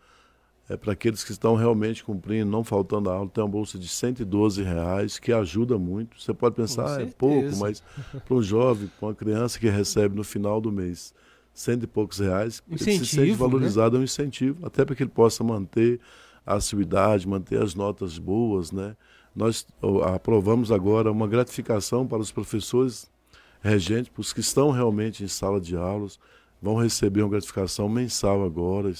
[0.67, 3.87] é, para aqueles que estão realmente cumprindo, não faltando a aula, tem uma bolsa de
[3.87, 6.19] 112 reais, que ajuda muito.
[6.19, 7.83] Você pode pensar, ah, é pouco, mas
[8.25, 11.13] para um jovem, para uma criança que recebe no final do mês
[11.53, 13.37] cento e poucos reais, incentivo, ele se sente né?
[13.37, 13.99] valorizado, né?
[13.99, 16.01] é um incentivo, até para que ele possa manter
[16.45, 18.95] a sua idade, manter as notas boas, né?
[19.33, 19.65] Nós
[20.13, 23.09] aprovamos agora uma gratificação para os professores
[23.61, 26.19] regentes, para os que estão realmente em sala de aulas,
[26.61, 28.91] vão receber uma gratificação mensal agora.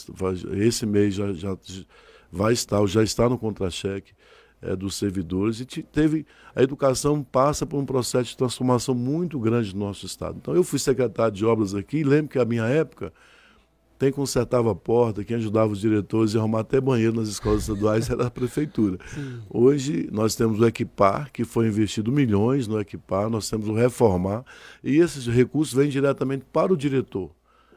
[0.54, 1.58] Esse mês já, já
[2.32, 4.14] vai estar, já está no contra-cheque
[4.62, 9.74] é, dos servidores e teve a educação passa por um processo de transformação muito grande
[9.74, 10.38] no nosso estado.
[10.42, 13.14] Então eu fui secretário de obras aqui, lembro que a minha época
[13.98, 18.10] quem consertava a porta, quem ajudava os diretores a arrumar até banheiro nas escolas estaduais
[18.12, 18.98] era a prefeitura.
[19.08, 19.42] Sim.
[19.50, 24.44] Hoje nós temos o Equipar, que foi investido milhões no Equipar, nós temos o Reformar,
[24.84, 27.32] e esses recursos vêm diretamente para o diretor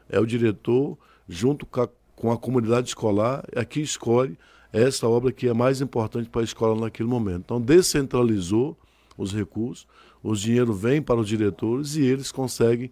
[0.09, 4.37] é o diretor, junto com a, com a comunidade escolar, é que escolhe
[4.71, 7.41] essa obra que é mais importante para a escola naquele momento.
[7.45, 8.77] Então, descentralizou
[9.17, 9.87] os recursos,
[10.23, 12.91] o dinheiro vem para os diretores e eles conseguem,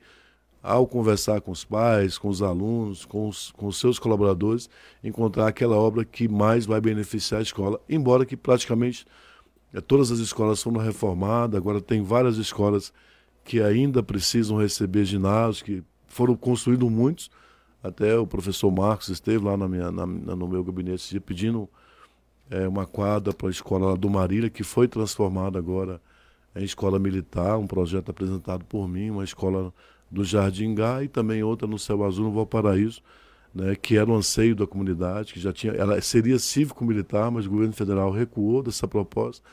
[0.61, 4.69] ao conversar com os pais, com os alunos, com os, com os seus colaboradores,
[5.03, 9.05] encontrar aquela obra que mais vai beneficiar a escola, embora que praticamente
[9.73, 12.91] é, todas as escolas foram reformadas, agora tem várias escolas
[13.43, 17.29] que ainda precisam receber ginásios, que foram construídos muitos,
[17.83, 21.69] até o professor Marcos esteve lá na minha, na, no meu gabinete pedindo
[22.49, 26.01] é, uma quadra para a escola do Marília, que foi transformada agora
[26.55, 29.73] em escola militar, um projeto apresentado por mim, uma escola
[30.09, 33.01] do Jardim Gá e também outra no Céu Azul, no Valparaíso,
[33.53, 37.49] né, que era um anseio da comunidade, que já tinha, ela seria cívico-militar, mas o
[37.49, 39.43] governo federal recuou dessa proposta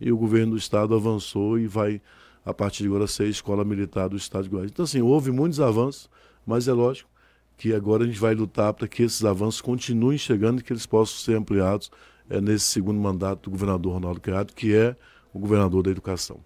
[0.00, 2.00] e o governo do estado avançou e vai,
[2.44, 4.70] a partir de agora, ser escola militar do estado de Goiás.
[4.70, 6.08] Então, assim, houve muitos avanços,
[6.46, 7.08] mas é lógico
[7.56, 10.86] que agora a gente vai lutar para que esses avanços continuem chegando e que eles
[10.86, 11.90] possam ser ampliados
[12.28, 14.96] é, nesse segundo mandato do governador Ronaldo Caiado, que é
[15.32, 16.40] o governador da educação.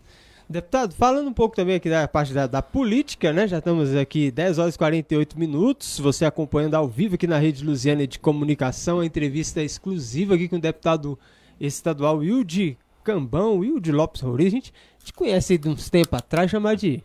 [0.48, 3.48] Deputado, falando um pouco também aqui da parte da, da, política, né?
[3.48, 5.98] Já estamos aqui 10 horas e 48 minutos.
[5.98, 10.54] Você acompanhando ao vivo aqui na Rede Luziana de Comunicação, a entrevista exclusiva aqui com
[10.54, 11.18] o deputado
[11.58, 14.52] estadual Wilde Cambão, Wilde Lopes Rodrigues.
[14.52, 14.72] A gente
[15.06, 17.00] gente conhece de uns tempos atrás, chamar de.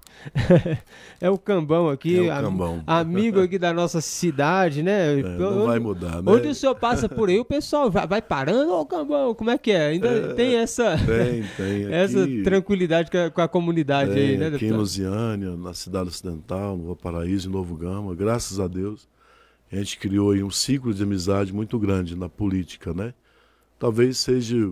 [1.21, 2.83] é o Cambão aqui, é o Cambão.
[2.87, 5.19] amigo aqui da nossa cidade, né?
[5.19, 6.31] É, não onde, vai mudar, né?
[6.31, 9.57] Onde o senhor passa por aí, o pessoal vai, vai parando, ô Cambão, como é
[9.57, 9.89] que é?
[9.89, 10.97] Ainda é, tem essa.
[10.97, 11.85] Tem, tem.
[11.85, 14.73] Aqui, essa tranquilidade com a, com a comunidade tem, aí, né, Aqui deputado?
[14.73, 19.07] em Lusiânia, na cidade ocidental, no Paraíso, em Novo Gama, graças a Deus,
[19.71, 23.13] a gente criou aí um ciclo de amizade muito grande na política, né?
[23.77, 24.71] Talvez seja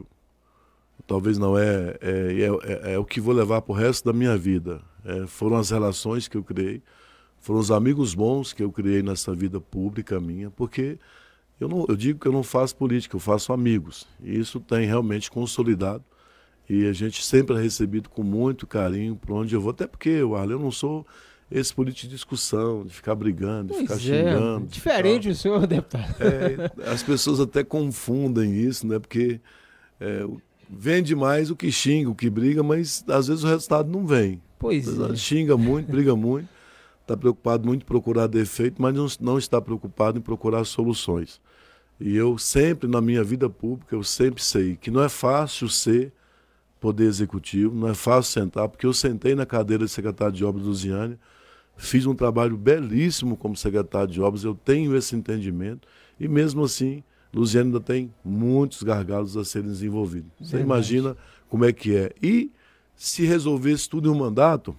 [1.08, 4.14] talvez não é é, é, é, é o que vou levar para o resto da
[4.14, 4.82] minha vida.
[5.06, 6.82] É, foram as relações que eu criei,
[7.40, 11.00] foram os amigos bons que eu criei nessa vida pública minha, porque
[11.60, 14.08] eu, não, eu digo que eu não faço política, eu faço amigos.
[14.22, 16.04] E isso tem realmente consolidado.
[16.70, 20.22] E a gente sempre é recebido com muito carinho por onde eu vou, até porque,
[20.36, 21.06] Arlen, eu não sou
[21.52, 24.68] esse político de discussão, de ficar brigando, de pois ficar é, xingando.
[24.68, 26.16] Diferente o senhor, deputado.
[26.20, 29.00] É, as pessoas até confundem isso, né?
[29.00, 29.42] Porque
[30.00, 30.26] é,
[30.70, 34.40] vende mais o que xinga, o que briga, mas às vezes o resultado não vem.
[34.60, 35.16] Pois é.
[35.16, 36.48] Xinga muito, briga muito,
[37.02, 41.42] está preocupado muito em procurar defeito, mas não, não está preocupado em procurar soluções.
[42.00, 46.14] E eu sempre, na minha vida pública, eu sempre sei que não é fácil ser
[46.80, 50.64] poder executivo, não é fácil sentar, porque eu sentei na cadeira de secretário de obras
[50.64, 51.18] do Ziane,
[51.76, 57.04] fiz um trabalho belíssimo como secretário de obras, eu tenho esse entendimento, e mesmo assim
[57.34, 60.32] Luziano ainda tem muitos gargalos a serem desenvolvidos.
[60.40, 60.64] Você Verdade.
[60.64, 62.12] imagina como é que é.
[62.22, 62.52] E
[62.96, 64.76] se resolvesse tudo em um mandato,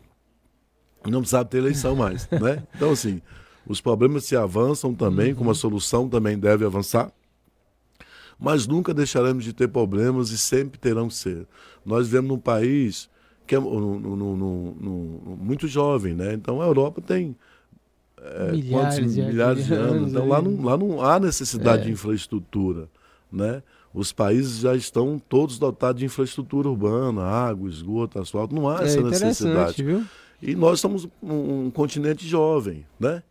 [1.09, 2.67] não precisava ter eleição mais, né?
[2.75, 3.23] Então, assim,
[3.67, 5.39] os problemas se avançam também, uhum.
[5.39, 7.13] como a solução também deve avançar,
[8.39, 11.47] mas nunca deixaremos de ter problemas e sempre terão que ser.
[11.85, 13.09] Nós vivemos num país
[13.47, 16.35] que é no, no, no, muito jovem, né?
[16.35, 17.37] Então, a Europa tem
[18.23, 19.93] é, milhares, de, milhares de anos.
[19.93, 20.11] anos.
[20.11, 21.85] Então lá não, lá não há necessidade é.
[21.87, 22.89] de infraestrutura.
[23.33, 23.63] Né?
[23.93, 28.55] Os países já estão todos dotados de infraestrutura urbana, água, esgoto, asfalto.
[28.55, 29.83] Não há é essa necessidade.
[29.83, 30.05] Viu?
[30.43, 32.87] E nós somos um, um continente jovem.
[32.99, 33.23] Né?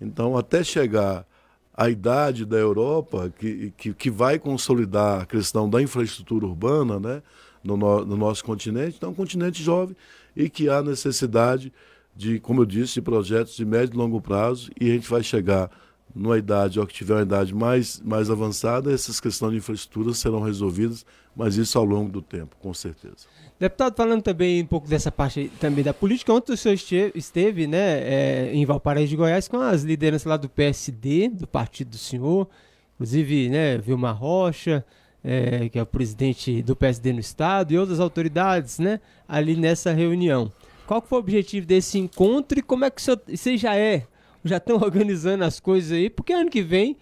[0.00, 1.26] Então, até chegar
[1.74, 7.22] à idade da Europa, que, que, que vai consolidar a questão da infraestrutura urbana né?
[7.62, 9.96] no, no, no nosso continente, então é um continente jovem
[10.34, 11.72] e que há necessidade
[12.14, 15.70] de, como eu disse, projetos de médio e longo prazo e a gente vai chegar
[16.14, 20.40] numa idade, ou que tiver uma idade mais, mais avançada, essas questões de infraestrutura serão
[20.40, 23.28] resolvidas, mas isso ao longo do tempo, com certeza.
[23.58, 26.76] Deputado, falando também um pouco dessa parte também da política, ontem o senhor
[27.14, 31.90] esteve né, é, em Valparaíso de Goiás com as lideranças lá do PSD, do partido
[31.90, 32.48] do senhor,
[32.94, 34.84] inclusive né, Vilma Rocha,
[35.22, 39.92] é, que é o presidente do PSD no estado, e outras autoridades né, ali nessa
[39.92, 40.50] reunião.
[40.90, 44.08] Qual foi o objetivo desse encontro e como é que você já é?
[44.44, 46.10] Já estão organizando as coisas aí?
[46.10, 46.96] Porque ano que vem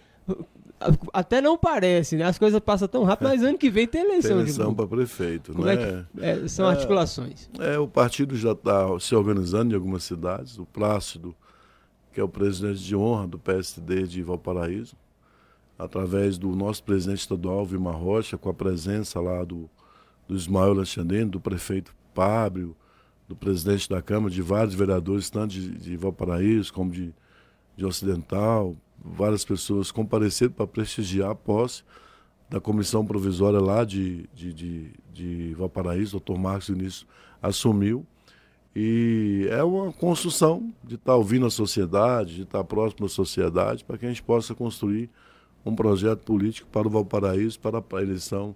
[1.11, 2.23] até não parece, né?
[2.25, 4.29] As coisas passam tão rápido, mas ano que vem tem eleição.
[4.29, 5.73] Tem eleição para prefeito, Como né?
[5.73, 7.49] É que, é, são é, articulações.
[7.57, 10.59] É, o partido já está se organizando em algumas cidades.
[10.59, 11.35] O Plácido,
[12.13, 14.95] que é o presidente de honra do PSD de Valparaíso,
[15.79, 19.67] através do nosso presidente estadual, Vilmar Rocha, com a presença lá do,
[20.27, 22.75] do Ismael Alexandrino, do prefeito Pábrio,
[23.29, 27.13] do presidente da Câmara, de vários vereadores, tanto de, de Valparaíso como de,
[27.77, 31.83] de Ocidental, várias pessoas compareceram para prestigiar a posse
[32.49, 37.05] da comissão provisória lá de, de, de, de Valparaíso, o doutor Marcos Vinícius
[37.39, 38.03] assumiu.
[38.75, 43.97] E é uma construção de estar ouvindo a sociedade, de estar próximo da sociedade, para
[43.99, 45.07] que a gente possa construir
[45.63, 48.55] um projeto político para o Valparaíso, para a eleição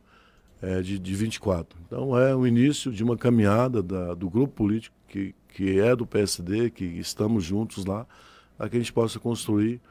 [0.64, 1.78] é, de, de 24.
[1.86, 6.08] Então é o início de uma caminhada da, do grupo político que, que é do
[6.08, 8.08] PSD, que estamos juntos lá,
[8.58, 9.82] para que a gente possa construir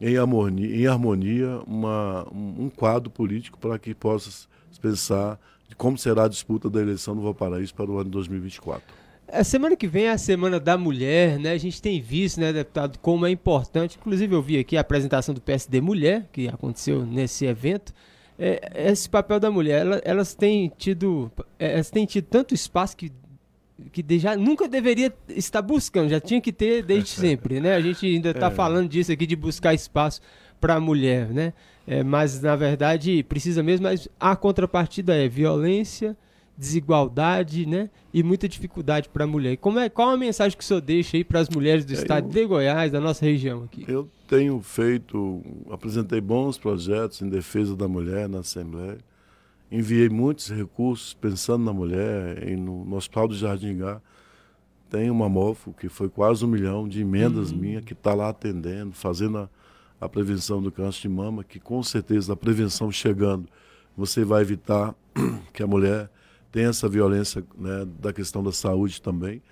[0.00, 4.48] em harmonia, em harmonia uma, um quadro político para que possa
[4.80, 8.82] pensar de como será a disputa da eleição no Valparaíso para o ano 2024.
[9.28, 11.52] A semana que vem é a Semana da Mulher, né?
[11.52, 13.96] A gente tem visto, né, deputado, como é importante.
[13.98, 17.94] Inclusive, eu vi aqui a apresentação do PSD Mulher, que aconteceu nesse evento.
[18.38, 22.96] É, esse papel da mulher, ela, elas têm tido, é, elas têm tido tanto espaço
[22.96, 23.12] que
[23.90, 27.74] que já nunca deveria estar buscando, já tinha que ter desde sempre, né?
[27.74, 28.50] A gente ainda está é.
[28.50, 30.20] falando disso aqui de buscar espaço
[30.60, 31.52] para a mulher, né?
[31.86, 36.16] É, mas na verdade precisa mesmo, mas a contrapartida é violência,
[36.56, 37.90] desigualdade, né?
[38.12, 39.56] E muita dificuldade para a mulher.
[39.56, 42.28] Como é, qual a mensagem que o senhor deixa aí para as mulheres do estado
[42.28, 43.84] de Goiás, da nossa região aqui?
[43.88, 48.98] Eu tenho feito, apresentei bons projetos em defesa da mulher na Assembleia
[49.70, 52.46] enviei muitos recursos pensando na mulher.
[52.48, 54.00] E no, no Hospital do Jardim Gá
[54.88, 57.58] tem uma MOFO que foi quase um milhão de emendas uhum.
[57.58, 59.48] minhas que está lá atendendo, fazendo a,
[60.00, 63.48] a, prevenção do câncer de mama, que com certeza a prevenção chegando,
[63.96, 64.94] você vai evitar
[65.52, 66.08] que a mulher
[66.54, 69.42] tenha essa violência né, da questão da saúde também.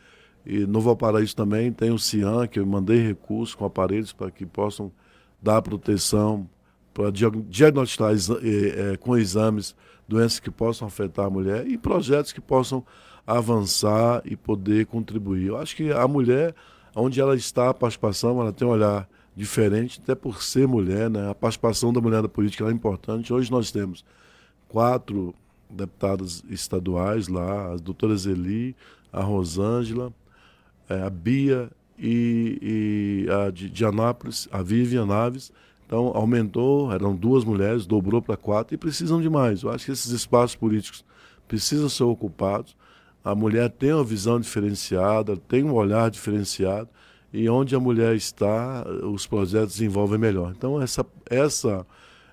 [0.47, 4.47] E no Valparaíso também tem o CIAN, que eu mandei recursos com aparelhos para que
[4.47, 4.93] possam
[5.43, 6.49] dar proteção,
[6.95, 9.75] para diagnosticar é, com exames
[10.07, 12.87] doenças que possam afetar a mulher e projetos que possam
[13.27, 15.49] avançar e poder contribuir.
[15.49, 16.55] Eu acho que a mulher,
[16.95, 21.31] onde ela está, a participação, ela tem um olhar diferente, até por ser mulher, né?
[21.31, 23.33] A participação da mulher na política é importante.
[23.33, 24.05] Hoje nós temos
[24.69, 25.35] quatro
[25.73, 28.77] deputadas estaduais lá, a doutora Zeli,
[29.13, 30.13] a Rosângela,
[30.89, 35.53] é, a Bia e, e a de, de Anápolis, a Vivian Naves,
[35.93, 39.63] então, aumentou, eram duas mulheres, dobrou para quatro e precisam de mais.
[39.63, 41.05] Eu acho que esses espaços políticos
[41.47, 42.75] precisam ser ocupados.
[43.23, 46.89] A mulher tem uma visão diferenciada, tem um olhar diferenciado
[47.31, 50.55] e onde a mulher está, os projetos desenvolvem melhor.
[50.57, 51.87] Então, essa, essa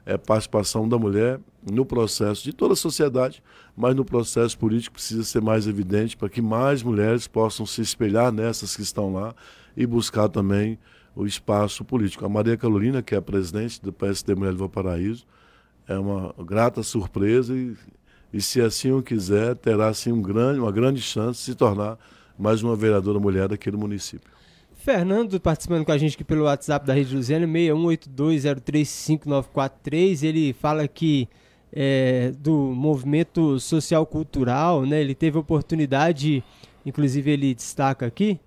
[0.10, 1.40] é participação da mulher
[1.72, 3.44] no processo de toda a sociedade,
[3.78, 8.32] mas no processo político precisa ser mais evidente para que mais mulheres possam se espelhar
[8.32, 9.36] nessas que estão lá
[9.78, 10.80] e buscar também
[11.16, 12.26] o espaço político.
[12.26, 15.28] A Maria Carolina, que é a presidente do PSD Mulher do Valparaíso,
[15.88, 17.78] é uma grata surpresa e,
[18.34, 22.00] e se assim o quiser, terá assim um grande, uma grande chance de se tornar
[22.38, 24.39] mais uma vereadora mulher daquele município.
[24.90, 31.30] Fernando participando com a gente aqui pelo WhatsApp da Rede Luziana, 6182035943, ele fala que
[31.72, 35.00] é, do movimento social cultural, né?
[35.00, 36.44] Ele teve oportunidade,
[36.84, 38.40] inclusive ele destaca aqui,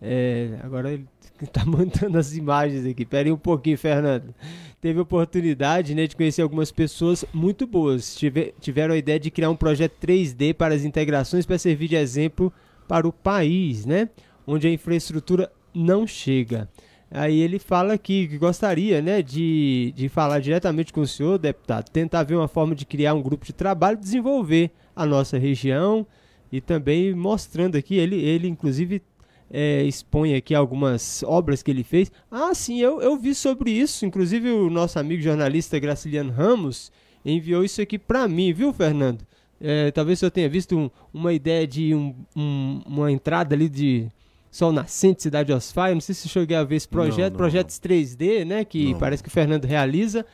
[0.00, 1.06] é, agora ele
[1.52, 3.04] tá mandando as imagens aqui.
[3.04, 4.34] Pera aí um pouquinho, Fernando.
[4.80, 8.16] Teve oportunidade né, de conhecer algumas pessoas muito boas.
[8.16, 11.96] Tive, tiveram a ideia de criar um projeto 3D para as integrações para servir de
[11.96, 12.50] exemplo
[12.88, 14.08] para o país, né?
[14.46, 16.68] Onde a infraestrutura não chega.
[17.10, 22.22] Aí ele fala que, gostaria né, de, de falar diretamente com o senhor, deputado, tentar
[22.22, 26.06] ver uma forma de criar um grupo de trabalho, desenvolver a nossa região
[26.50, 29.02] e também mostrando aqui, ele, ele inclusive
[29.50, 32.10] é, expõe aqui algumas obras que ele fez.
[32.30, 34.06] Ah, sim, eu, eu vi sobre isso.
[34.06, 36.90] Inclusive o nosso amigo jornalista Graciliano Ramos
[37.24, 39.26] enviou isso aqui para mim, viu, Fernando?
[39.60, 44.10] É, talvez eu tenha visto um, uma ideia de um, um, uma entrada ali de
[44.52, 45.94] Sol Nascente, Cidade Osfai.
[45.94, 47.36] Não sei se cheguei a ver esse projeto, não, não.
[47.38, 48.64] projetos 3D, né?
[48.66, 50.26] Que parece que o Fernando realiza.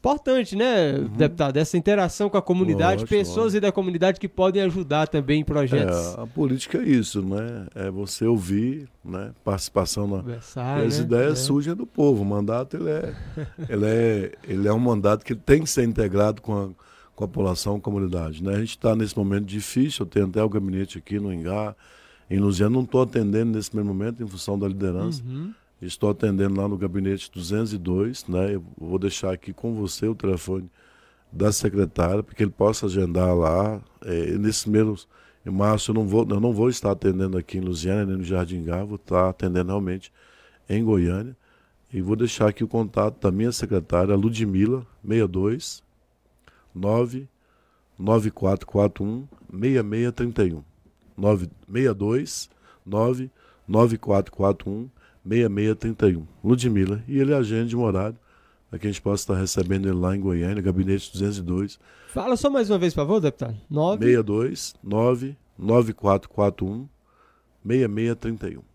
[0.00, 1.08] Importante, né, uhum.
[1.08, 1.58] deputado?
[1.58, 3.56] Essa interação com a comunidade, lógico, pessoas lógico.
[3.58, 6.16] e da comunidade que podem ajudar também em projetos.
[6.16, 7.66] É, a política é isso, né?
[7.74, 9.30] É você ouvir, né?
[9.44, 10.16] Participação na.
[10.16, 11.04] Conversar, as né?
[11.04, 11.42] ideias é.
[11.42, 12.22] surgem do povo.
[12.22, 13.14] O mandato ele é,
[13.68, 16.68] ele é, ele é um mandato que tem que ser integrado com a,
[17.14, 18.42] com a população, com a comunidade.
[18.42, 18.54] Né?
[18.54, 20.06] A gente está nesse momento difícil.
[20.06, 21.76] Eu tenho até o gabinete aqui no Engar,
[22.30, 25.20] em Luziano, não estou atendendo nesse mesmo momento em função da liderança.
[25.26, 25.52] Uhum.
[25.82, 28.54] Estou atendendo lá no gabinete 202, né?
[28.54, 30.70] Eu vou deixar aqui com você o telefone
[31.32, 33.80] da secretária, para que ele possa agendar lá.
[34.02, 35.08] É, nesse mês,
[35.44, 38.24] em março, eu não, vou, eu não vou estar atendendo aqui em Lusiana, nem no
[38.24, 40.12] Jardim Gá, vou estar atendendo realmente
[40.68, 41.36] em Goiânia.
[41.92, 45.82] E vou deixar aqui o contato da minha secretária, Ludmila, 62
[46.74, 50.69] 99441 6631.
[51.20, 52.48] 962
[52.86, 54.88] 99441
[55.24, 57.04] 6631, Ludmilla.
[57.06, 58.16] E ele agende um horário
[58.68, 61.78] para que a gente possa estar recebendo ele lá em Goiânia, gabinete 202.
[62.08, 63.56] Fala só mais uma vez, por favor, deputado.
[63.68, 64.04] 9...
[64.04, 66.88] 62 99441
[67.66, 68.69] 6631.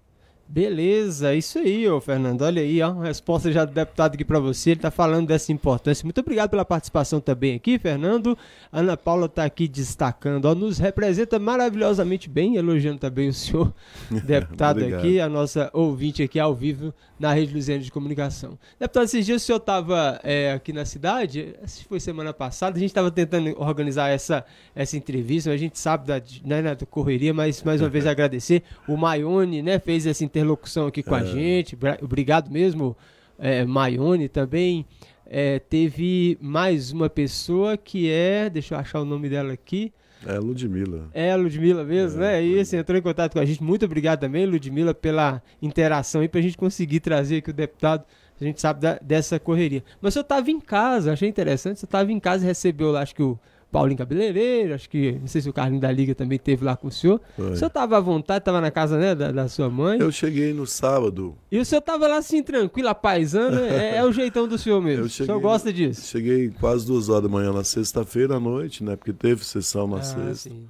[0.48, 2.44] Beleza, isso aí, ô Fernando.
[2.44, 4.72] Olha aí, ó, resposta já do deputado aqui para você.
[4.72, 6.06] Ele está falando dessa importância.
[6.06, 8.38] Muito obrigado pela participação também aqui, Fernando.
[8.72, 13.74] Ana Paula está aqui destacando, ó, nos representa maravilhosamente bem, elogiando também o senhor
[14.24, 18.58] deputado aqui, a nossa ouvinte aqui ao vivo na Rede Luziana de Comunicação.
[18.80, 22.80] Deputado, esses dias o senhor estava é, aqui na cidade, que foi semana passada, a
[22.80, 27.64] gente estava tentando organizar essa, essa entrevista, a gente sabe da, né, da correria, mas
[27.64, 28.64] mais uma vez agradecer.
[28.88, 31.22] O Maione né, fez essa interlocução aqui com é.
[31.22, 31.78] a gente.
[32.02, 32.96] Obrigado mesmo,
[33.40, 34.28] é, Maione.
[34.28, 34.86] Também
[35.26, 38.50] é, teve mais uma pessoa que é.
[38.50, 39.94] Deixa eu achar o nome dela aqui.
[40.26, 41.08] É Ludmilla.
[41.14, 42.44] É a Ludmilla mesmo, é, né?
[42.44, 43.64] E esse entrou em contato com a gente.
[43.64, 48.04] Muito obrigado também, Ludmilla, pela interação e para a gente conseguir trazer aqui o deputado.
[48.40, 49.84] A gente sabe da, dessa correria.
[50.02, 51.80] Mas o senhor estava em casa, achei interessante.
[51.80, 53.40] Você estava em casa e recebeu lá, acho que o
[53.72, 56.88] Paulinho Cabeleireiro, acho que, não sei se o Carlinho da Liga também teve lá com
[56.88, 57.20] o senhor.
[57.36, 57.52] Foi.
[57.52, 60.00] O senhor estava à vontade, estava na casa né, da, da, sua mãe?
[60.00, 61.36] Eu cheguei no sábado.
[61.52, 65.10] E o senhor estava lá assim, tranquilo, apaisando, é, é, o jeitão do senhor mesmo.
[65.10, 66.08] Cheguei, o senhor gosta disso?
[66.08, 69.98] Cheguei quase duas horas da manhã na sexta-feira à noite, né, porque teve sessão na
[69.98, 70.50] ah, sexta.
[70.50, 70.68] Sim.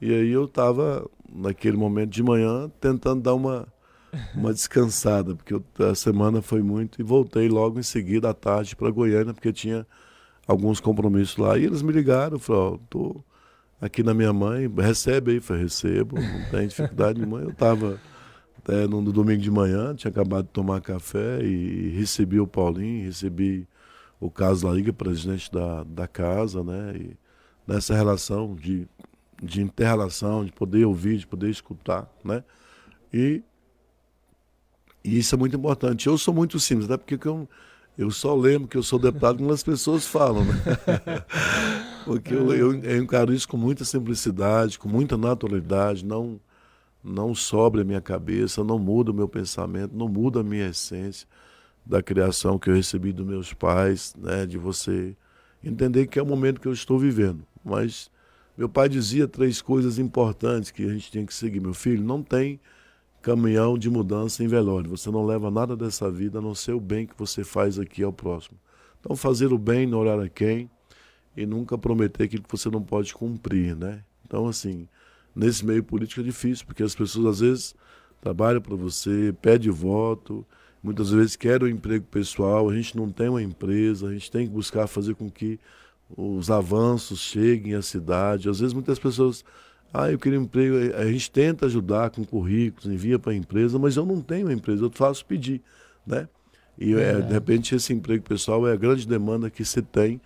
[0.00, 3.68] E aí eu estava, naquele momento de manhã, tentando dar uma,
[4.34, 8.74] uma descansada, porque eu, a semana foi muito, e voltei logo em seguida à tarde
[8.74, 9.86] para Goiânia, porque tinha
[10.48, 11.58] alguns compromissos lá.
[11.58, 13.20] E eles me ligaram, falaram, oh,
[13.78, 17.40] aqui na minha mãe, recebe aí, falei, recebo, não tem dificuldade nenhuma.
[17.40, 18.00] Eu estava
[18.58, 23.68] até no, domingo de manhã, tinha acabado de tomar café e, recebi o Paulinho, recebi
[24.18, 26.94] o Carlos Lariga, presidente da, da casa, né?
[26.96, 27.16] E
[27.66, 28.88] nessa relação de,
[29.40, 32.42] de inter-relação, de poder ouvir, de poder escutar, né?
[33.12, 33.42] E,
[35.04, 36.06] e isso é muito importante.
[36.06, 37.48] Eu sou muito simples, até porque eu,
[37.98, 40.54] eu só lembro que eu sou deputado quando as pessoas falam, né?
[42.06, 46.40] Porque eu, eu, eu, encaro isso com muita simplicidade, com muita naturalidade, não,
[47.02, 51.26] não sobra a minha cabeça, não muda o meu pensamento, não muda a minha essência
[51.84, 54.46] da criação que eu recebi dos meus pais, né?
[54.46, 55.16] De você
[55.62, 57.44] entender que é o momento que eu estou vivendo.
[57.64, 58.12] Mas
[58.56, 61.58] meu pai dizia três coisas importantes que a gente tinha que seguir.
[61.58, 62.60] Meu filho, não tem
[63.28, 64.88] caminhão de mudança em velório.
[64.88, 68.02] Você não leva nada dessa vida a não ser o bem que você faz aqui
[68.02, 68.58] ao próximo.
[68.98, 70.70] Então, fazer o bem, não olhar a quem
[71.36, 74.02] e nunca prometer aquilo que você não pode cumprir, né?
[74.26, 74.88] Então, assim,
[75.36, 77.74] nesse meio político é difícil, porque as pessoas às vezes
[78.18, 80.44] trabalham para você, pedem voto,
[80.82, 84.46] muitas vezes querem um emprego pessoal, a gente não tem uma empresa, a gente tem
[84.46, 85.60] que buscar fazer com que
[86.16, 88.48] os avanços cheguem à cidade.
[88.48, 89.44] Às vezes muitas pessoas
[89.92, 90.94] ah, eu queria um emprego.
[90.96, 94.52] A gente tenta ajudar com currículos, envia para a empresa, mas eu não tenho uma
[94.52, 95.62] empresa, eu faço pedir,
[96.06, 96.28] né?
[96.78, 100.20] E é, de repente esse emprego pessoal é a grande demanda que se tem,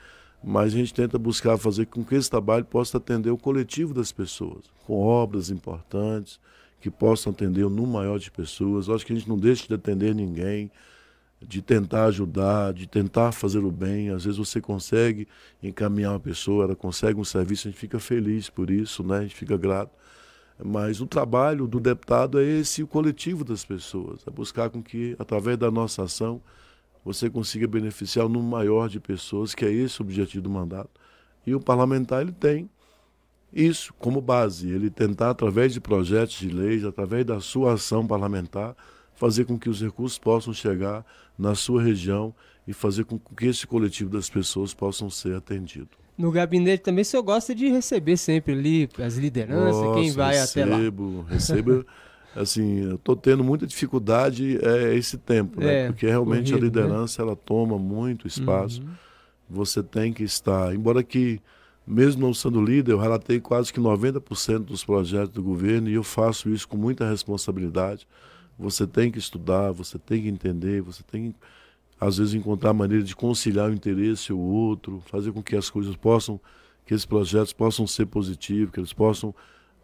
[0.44, 4.12] mas a gente tenta buscar fazer com que esse trabalho possa atender o coletivo das
[4.12, 6.38] pessoas, com obras importantes,
[6.80, 8.88] que possam atender o número maior de pessoas.
[8.88, 10.70] Eu acho que a gente não deixa de atender ninguém
[11.46, 14.10] de tentar ajudar, de tentar fazer o bem.
[14.10, 15.26] Às vezes você consegue
[15.62, 19.18] encaminhar uma pessoa, ela consegue um serviço, a gente fica feliz por isso, né?
[19.18, 19.92] a gente fica grato.
[20.64, 25.16] Mas o trabalho do deputado é esse o coletivo das pessoas, é buscar com que,
[25.18, 26.40] através da nossa ação,
[27.04, 30.90] você consiga beneficiar o número maior de pessoas, que é esse o objetivo do mandato.
[31.44, 32.70] E o parlamentar ele tem
[33.52, 38.74] isso como base, ele tentar, através de projetos de leis, através da sua ação parlamentar,
[39.22, 41.06] fazer com que os recursos possam chegar
[41.38, 42.34] na sua região
[42.66, 45.90] e fazer com que esse coletivo das pessoas possam ser atendido.
[46.18, 50.34] No gabinete também o senhor gosta de receber sempre ali as lideranças, Nossa, quem vai
[50.34, 51.28] recebo, até lá?
[51.28, 51.86] Recebo,
[52.34, 55.84] assim, estou tendo muita dificuldade é esse tempo, né?
[55.84, 56.82] É, Porque realmente corrido, a né?
[56.82, 57.28] liderança né?
[57.28, 58.82] ela toma muito espaço.
[58.82, 58.88] Uhum.
[59.48, 61.40] Você tem que estar, embora que
[61.86, 66.02] mesmo não sendo líder, eu relatei quase que 90% dos projetos do governo e eu
[66.02, 68.04] faço isso com muita responsabilidade.
[68.62, 71.36] Você tem que estudar, você tem que entender, você tem que,
[72.00, 75.96] às vezes, encontrar maneira de conciliar o interesse o outro, fazer com que as coisas
[75.96, 76.40] possam,
[76.86, 79.34] que esses projetos possam ser positivos, que eles possam,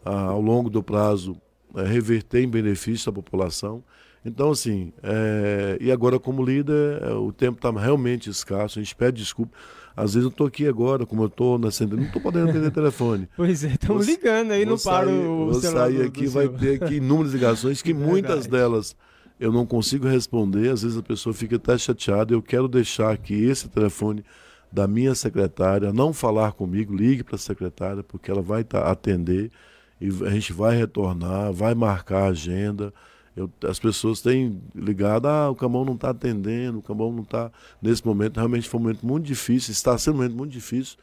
[0.04, 1.40] ah, ao longo do prazo,
[1.74, 3.82] é, reverter em benefício da população.
[4.24, 8.94] Então, assim, é, e agora como líder, é, o tempo está realmente escasso, a gente
[8.94, 9.56] pede desculpa.
[9.98, 12.70] Às vezes eu estou aqui agora, como eu estou na central, não estou podendo atender
[12.72, 13.28] telefone.
[13.36, 17.32] Pois é, estamos ligando aí, não paro o Vou sair aqui, vai ter aqui inúmeras
[17.32, 18.96] ligações, que muitas delas
[19.40, 22.32] eu não consigo responder, às vezes a pessoa fica até chateada.
[22.32, 24.24] Eu quero deixar aqui esse telefone
[24.70, 29.50] da minha secretária, não falar comigo, ligue para a secretária, porque ela vai tá, atender
[30.00, 32.92] e a gente vai retornar, vai marcar a agenda.
[33.38, 37.50] Eu, as pessoas têm ligado, ah, o Camão não está atendendo, o Camão não está.
[37.80, 40.96] Nesse momento, realmente foi um momento muito difícil, está sendo um momento muito difícil.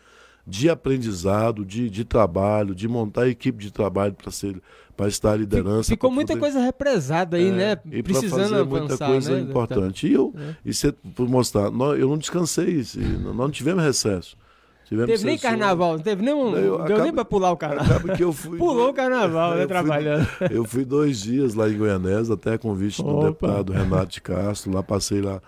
[0.48, 4.62] de aprendizado, de, de trabalho, de montar equipe de trabalho para ser
[4.96, 5.90] para estar à liderança.
[5.90, 6.40] Ficou muita fazer...
[6.40, 7.78] coisa represada aí, é, né?
[7.92, 9.42] E Precisando fazer avançar, muita coisa né?
[9.42, 10.08] importante.
[10.08, 10.56] E eu, é.
[10.64, 12.82] e você, por mostrar, nós, eu não descansei,
[13.22, 14.38] nós não tivemos recesso.
[14.86, 16.56] Tivemos teve nem carnaval, não teve nem um.
[16.56, 18.16] Eu, deu acaba, nem pra pular o carnaval.
[18.16, 19.66] que eu fui, Pulou o carnaval, né?
[19.66, 20.28] Trabalhando.
[20.52, 23.12] eu fui dois dias lá em Goianésia, até convite Opa.
[23.12, 24.72] do deputado Renato de Castro.
[24.72, 25.42] Lá passei lá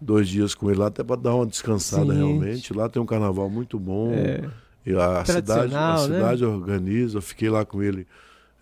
[0.00, 2.16] dois dias com ele lá, até para dar uma descansada Sim.
[2.16, 2.72] realmente.
[2.72, 4.12] Lá tem um carnaval muito bom.
[4.12, 4.48] É.
[4.86, 5.98] E a cidade, a né?
[5.98, 7.18] cidade organiza.
[7.18, 8.06] Eu fiquei lá com ele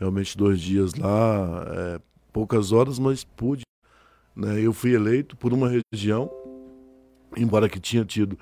[0.01, 2.01] realmente dois dias lá, é,
[2.33, 3.63] poucas horas, mas pude.
[4.35, 4.61] Né?
[4.61, 6.29] Eu fui eleito por uma região,
[7.37, 8.37] embora que tinha tido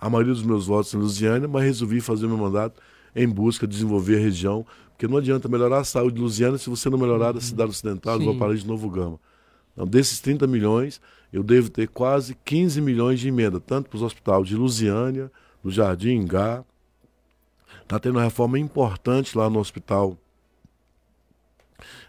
[0.00, 2.80] a maioria dos meus votos em Lusiânia, mas resolvi fazer meu mandato
[3.14, 6.70] em busca de desenvolver a região, porque não adianta melhorar a saúde de Lusiânia se
[6.70, 9.20] você não melhorar a cidade ocidental do Valparaíso de Novo Gama.
[9.72, 14.02] Então, desses 30 milhões, eu devo ter quase 15 milhões de emenda, tanto para os
[14.02, 15.30] hospitais de Lusiânia,
[15.62, 16.64] do Jardim Ingá.
[17.82, 20.16] Está tendo uma reforma importante lá no hospital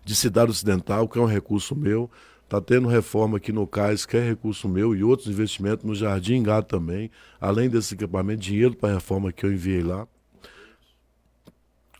[0.03, 2.09] de Cidade Ocidental, que é um recurso meu.
[2.51, 6.43] Está tendo reforma aqui no CAIS, que é recurso meu, e outros investimentos no Jardim
[6.43, 7.09] Gá também.
[7.39, 10.05] Além desse equipamento, dinheiro para a reforma que eu enviei lá.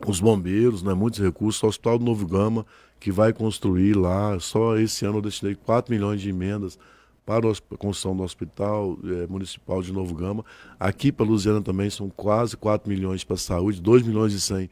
[0.05, 1.63] Os bombeiros, né, muitos recursos.
[1.63, 2.65] O Hospital do Novo Gama,
[2.99, 4.37] que vai construir lá.
[4.41, 6.77] Só esse ano eu destinei 4 milhões de emendas
[7.25, 10.43] para a construção do Hospital é, Municipal de Novo Gama.
[10.77, 14.69] Aqui para Luziana também são quase 4 milhões para a saúde, 2 milhões e 100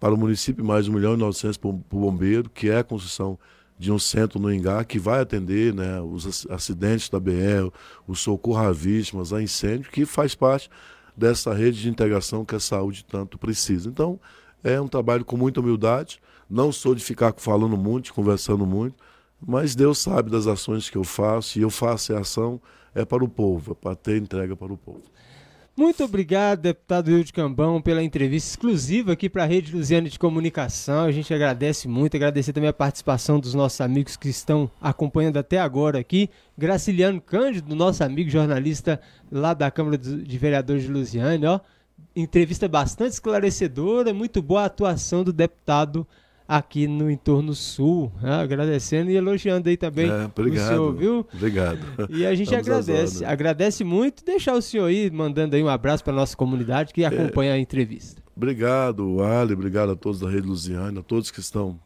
[0.00, 3.38] para o município, mais 1 milhão e 900 para o bombeiro, que é a construção
[3.80, 7.72] de um centro no Ingá, que vai atender né, os acidentes da BR,
[8.06, 10.68] o socorro a vítimas, a incêndio, que faz parte
[11.16, 13.88] dessa rede de integração que a saúde tanto precisa.
[13.88, 14.20] Então,
[14.62, 18.96] é um trabalho com muita humildade, não sou de ficar falando muito, conversando muito,
[19.40, 22.60] mas Deus sabe das ações que eu faço, e eu faço a ação
[22.94, 25.04] é para o povo, é para ter entrega para o povo.
[25.76, 30.18] Muito obrigado, deputado Rio de Cambão, pela entrevista exclusiva aqui para a Rede Luziana de
[30.18, 31.04] Comunicação.
[31.04, 35.58] A gente agradece muito, agradecer também a participação dos nossos amigos que estão acompanhando até
[35.58, 36.28] agora aqui.
[36.58, 39.00] Graciliano Cândido, nosso amigo jornalista
[39.32, 41.60] lá da Câmara de Vereadores de Luziane, ó.
[42.14, 46.06] Entrevista bastante esclarecedora, muito boa a atuação do deputado
[46.50, 48.10] aqui no entorno sul.
[48.20, 48.34] Né?
[48.34, 51.26] Agradecendo e elogiando aí também é, obrigado, o senhor, viu?
[51.32, 51.78] Obrigado.
[52.10, 54.24] E a gente agradece, agradece muito.
[54.24, 57.58] Deixar o senhor aí mandando aí um abraço para nossa comunidade que acompanha é, a
[57.58, 58.20] entrevista.
[58.36, 61.78] Obrigado, Ali, obrigado a todos da Rede Luziana, a todos que estão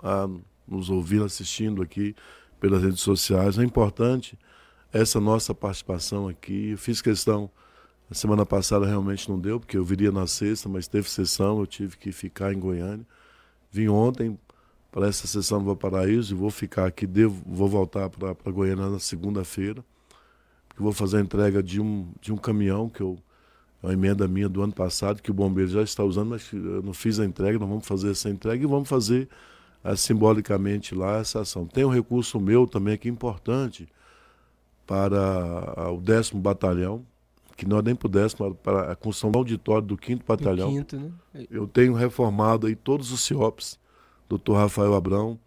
[0.00, 0.28] a,
[0.68, 2.14] nos ouvindo, assistindo aqui
[2.60, 3.58] pelas redes sociais.
[3.58, 4.38] É importante
[4.92, 6.70] essa nossa participação aqui.
[6.70, 7.50] Eu fiz questão,
[8.08, 11.66] a semana passada realmente não deu, porque eu viria na sexta, mas teve sessão, eu
[11.66, 13.04] tive que ficar em Goiânia.
[13.72, 14.38] Vim ontem
[14.90, 18.98] para essa sessão do Valparaíso e vou ficar aqui, devo, vou voltar para Goiânia na
[18.98, 19.82] segunda-feira,
[20.76, 23.18] vou fazer a entrega de um, de um caminhão que eu
[23.82, 26.82] é uma emenda minha do ano passado, que o bombeiro já está usando, mas eu
[26.82, 29.28] não fiz a entrega, nós vamos fazer essa entrega e vamos fazer
[29.84, 31.66] uh, simbolicamente lá essa ação.
[31.66, 33.88] Tem um recurso meu também aqui importante
[34.86, 37.04] para uh, o décimo batalhão,
[37.56, 40.70] que nós nem pudéssemos para a construção do auditório do 5 Batalhão.
[40.70, 41.10] Quinto, né?
[41.50, 43.78] Eu tenho reformado aí todos os CIOPs,
[44.28, 45.38] doutor Rafael Abrão.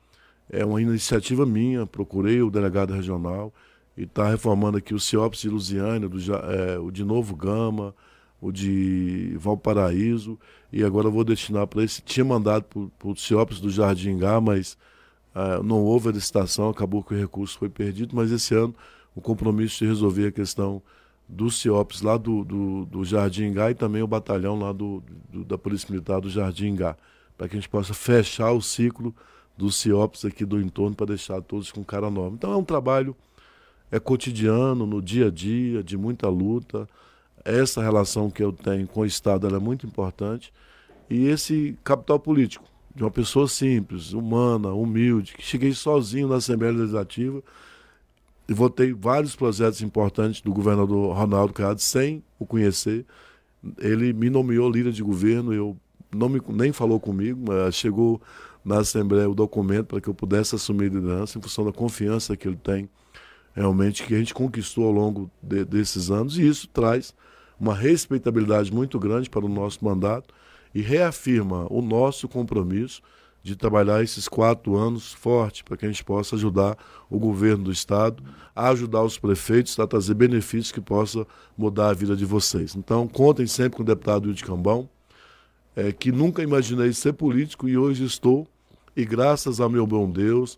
[0.49, 3.53] É uma iniciativa minha, procurei o delegado regional
[3.97, 7.95] e está reformando aqui os CIOPs de Lusiânia, do, é, o de Novo Gama,
[8.41, 10.37] o de Valparaíso,
[10.71, 12.01] e agora vou destinar para esse.
[12.01, 12.65] Tinha mandado
[12.99, 14.77] para os CIOPs do Jardim Gá, mas
[15.33, 18.75] uh, não houve a licitação, acabou que o recurso foi perdido, mas esse ano
[19.15, 20.81] o compromisso de resolver a questão
[21.27, 25.43] dos CIOPs lá do, do, do Jardim Gá e também o batalhão lá do, do
[25.43, 26.95] da Polícia Militar do Jardim Gá,
[27.37, 29.13] para que a gente possa fechar o ciclo
[29.57, 32.35] dos CIOPs aqui do entorno para deixar todos com cara nova.
[32.35, 33.15] Então é um trabalho
[33.91, 36.87] é cotidiano, no dia a dia, de muita luta.
[37.43, 40.51] Essa relação que eu tenho com o Estado é muito importante.
[41.09, 46.73] E esse capital político, de uma pessoa simples, humana, humilde, que cheguei sozinho na Assembleia
[46.73, 47.43] Legislativa,
[48.47, 53.05] e votei vários projetos importantes do governador Ronaldo Caiado sem o conhecer.
[53.79, 55.77] Ele me nomeou líder de governo, eu
[56.13, 58.21] não me, nem falou comigo, mas chegou
[58.63, 62.47] na Assembleia o documento para que eu pudesse assumir liderança em função da confiança que
[62.47, 62.89] ele tem
[63.53, 67.13] realmente que a gente conquistou ao longo de, desses anos e isso traz
[67.59, 70.33] uma respeitabilidade muito grande para o nosso mandato
[70.73, 73.01] e reafirma o nosso compromisso
[73.45, 76.75] de trabalhar esses quatro anos forte para que a gente possa ajudar
[77.07, 78.23] o governo do estado
[78.55, 82.75] a ajudar os prefeitos a trazer benefícios que possa mudar a vida de vocês.
[82.75, 84.89] Então contem sempre com o deputado Wilde Cambão,
[85.75, 88.47] é, que nunca imaginei ser político e hoje estou
[88.97, 90.57] e graças ao meu bom Deus,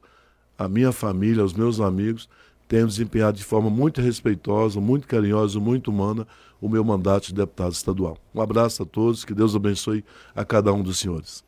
[0.58, 2.30] a minha família, aos meus amigos,
[2.70, 6.26] tenho desempenhado de forma muito respeitosa, muito carinhosa, muito humana
[6.62, 8.18] o meu mandato de deputado estadual.
[8.34, 11.46] Um abraço a todos, que Deus abençoe a cada um dos senhores.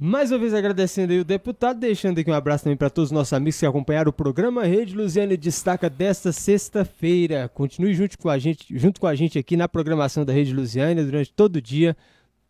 [0.00, 3.12] Mais uma vez agradecendo aí o deputado, deixando aqui um abraço também para todos os
[3.12, 7.48] nossos amigos que acompanharam o programa Rede Luziane Destaca desta sexta-feira.
[7.48, 11.02] Continue junto com a gente, junto com a gente aqui na programação da Rede Luziane
[11.02, 11.96] durante todo o dia.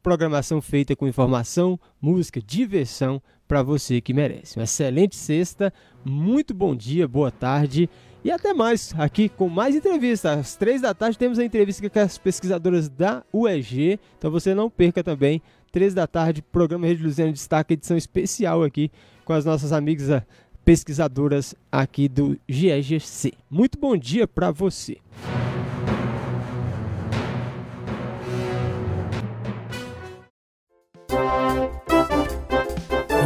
[0.02, 4.58] Programação feita com informação, música, diversão para você que merece.
[4.58, 5.72] Uma excelente sexta,
[6.04, 7.88] muito bom dia, boa tarde
[8.22, 10.38] e até mais aqui com mais entrevistas.
[10.38, 14.68] Às três da tarde temos a entrevista com as pesquisadoras da UEG, então você não
[14.68, 15.40] perca também
[15.70, 18.90] três da tarde, programa Rede Luziana Destaca, edição especial aqui
[19.24, 20.24] com as nossas amigas ah,
[20.64, 23.32] pesquisadoras aqui do GEGC.
[23.50, 24.98] Muito bom dia para você.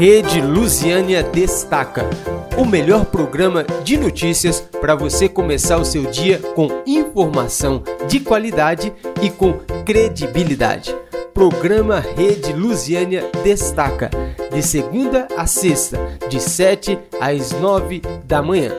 [0.04, 2.04] Rede Lusiânia Destaca,
[2.58, 8.92] o melhor programa de notícias para você começar o seu dia com informação de qualidade
[9.22, 10.92] e com credibilidade.
[11.32, 14.10] Programa Rede Lusiânia Destaca,
[14.52, 18.76] de segunda a sexta, de 7 às 9 da manhã.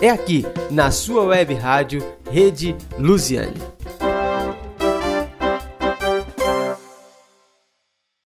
[0.00, 3.60] É aqui, na sua web rádio Rede Lusiânia.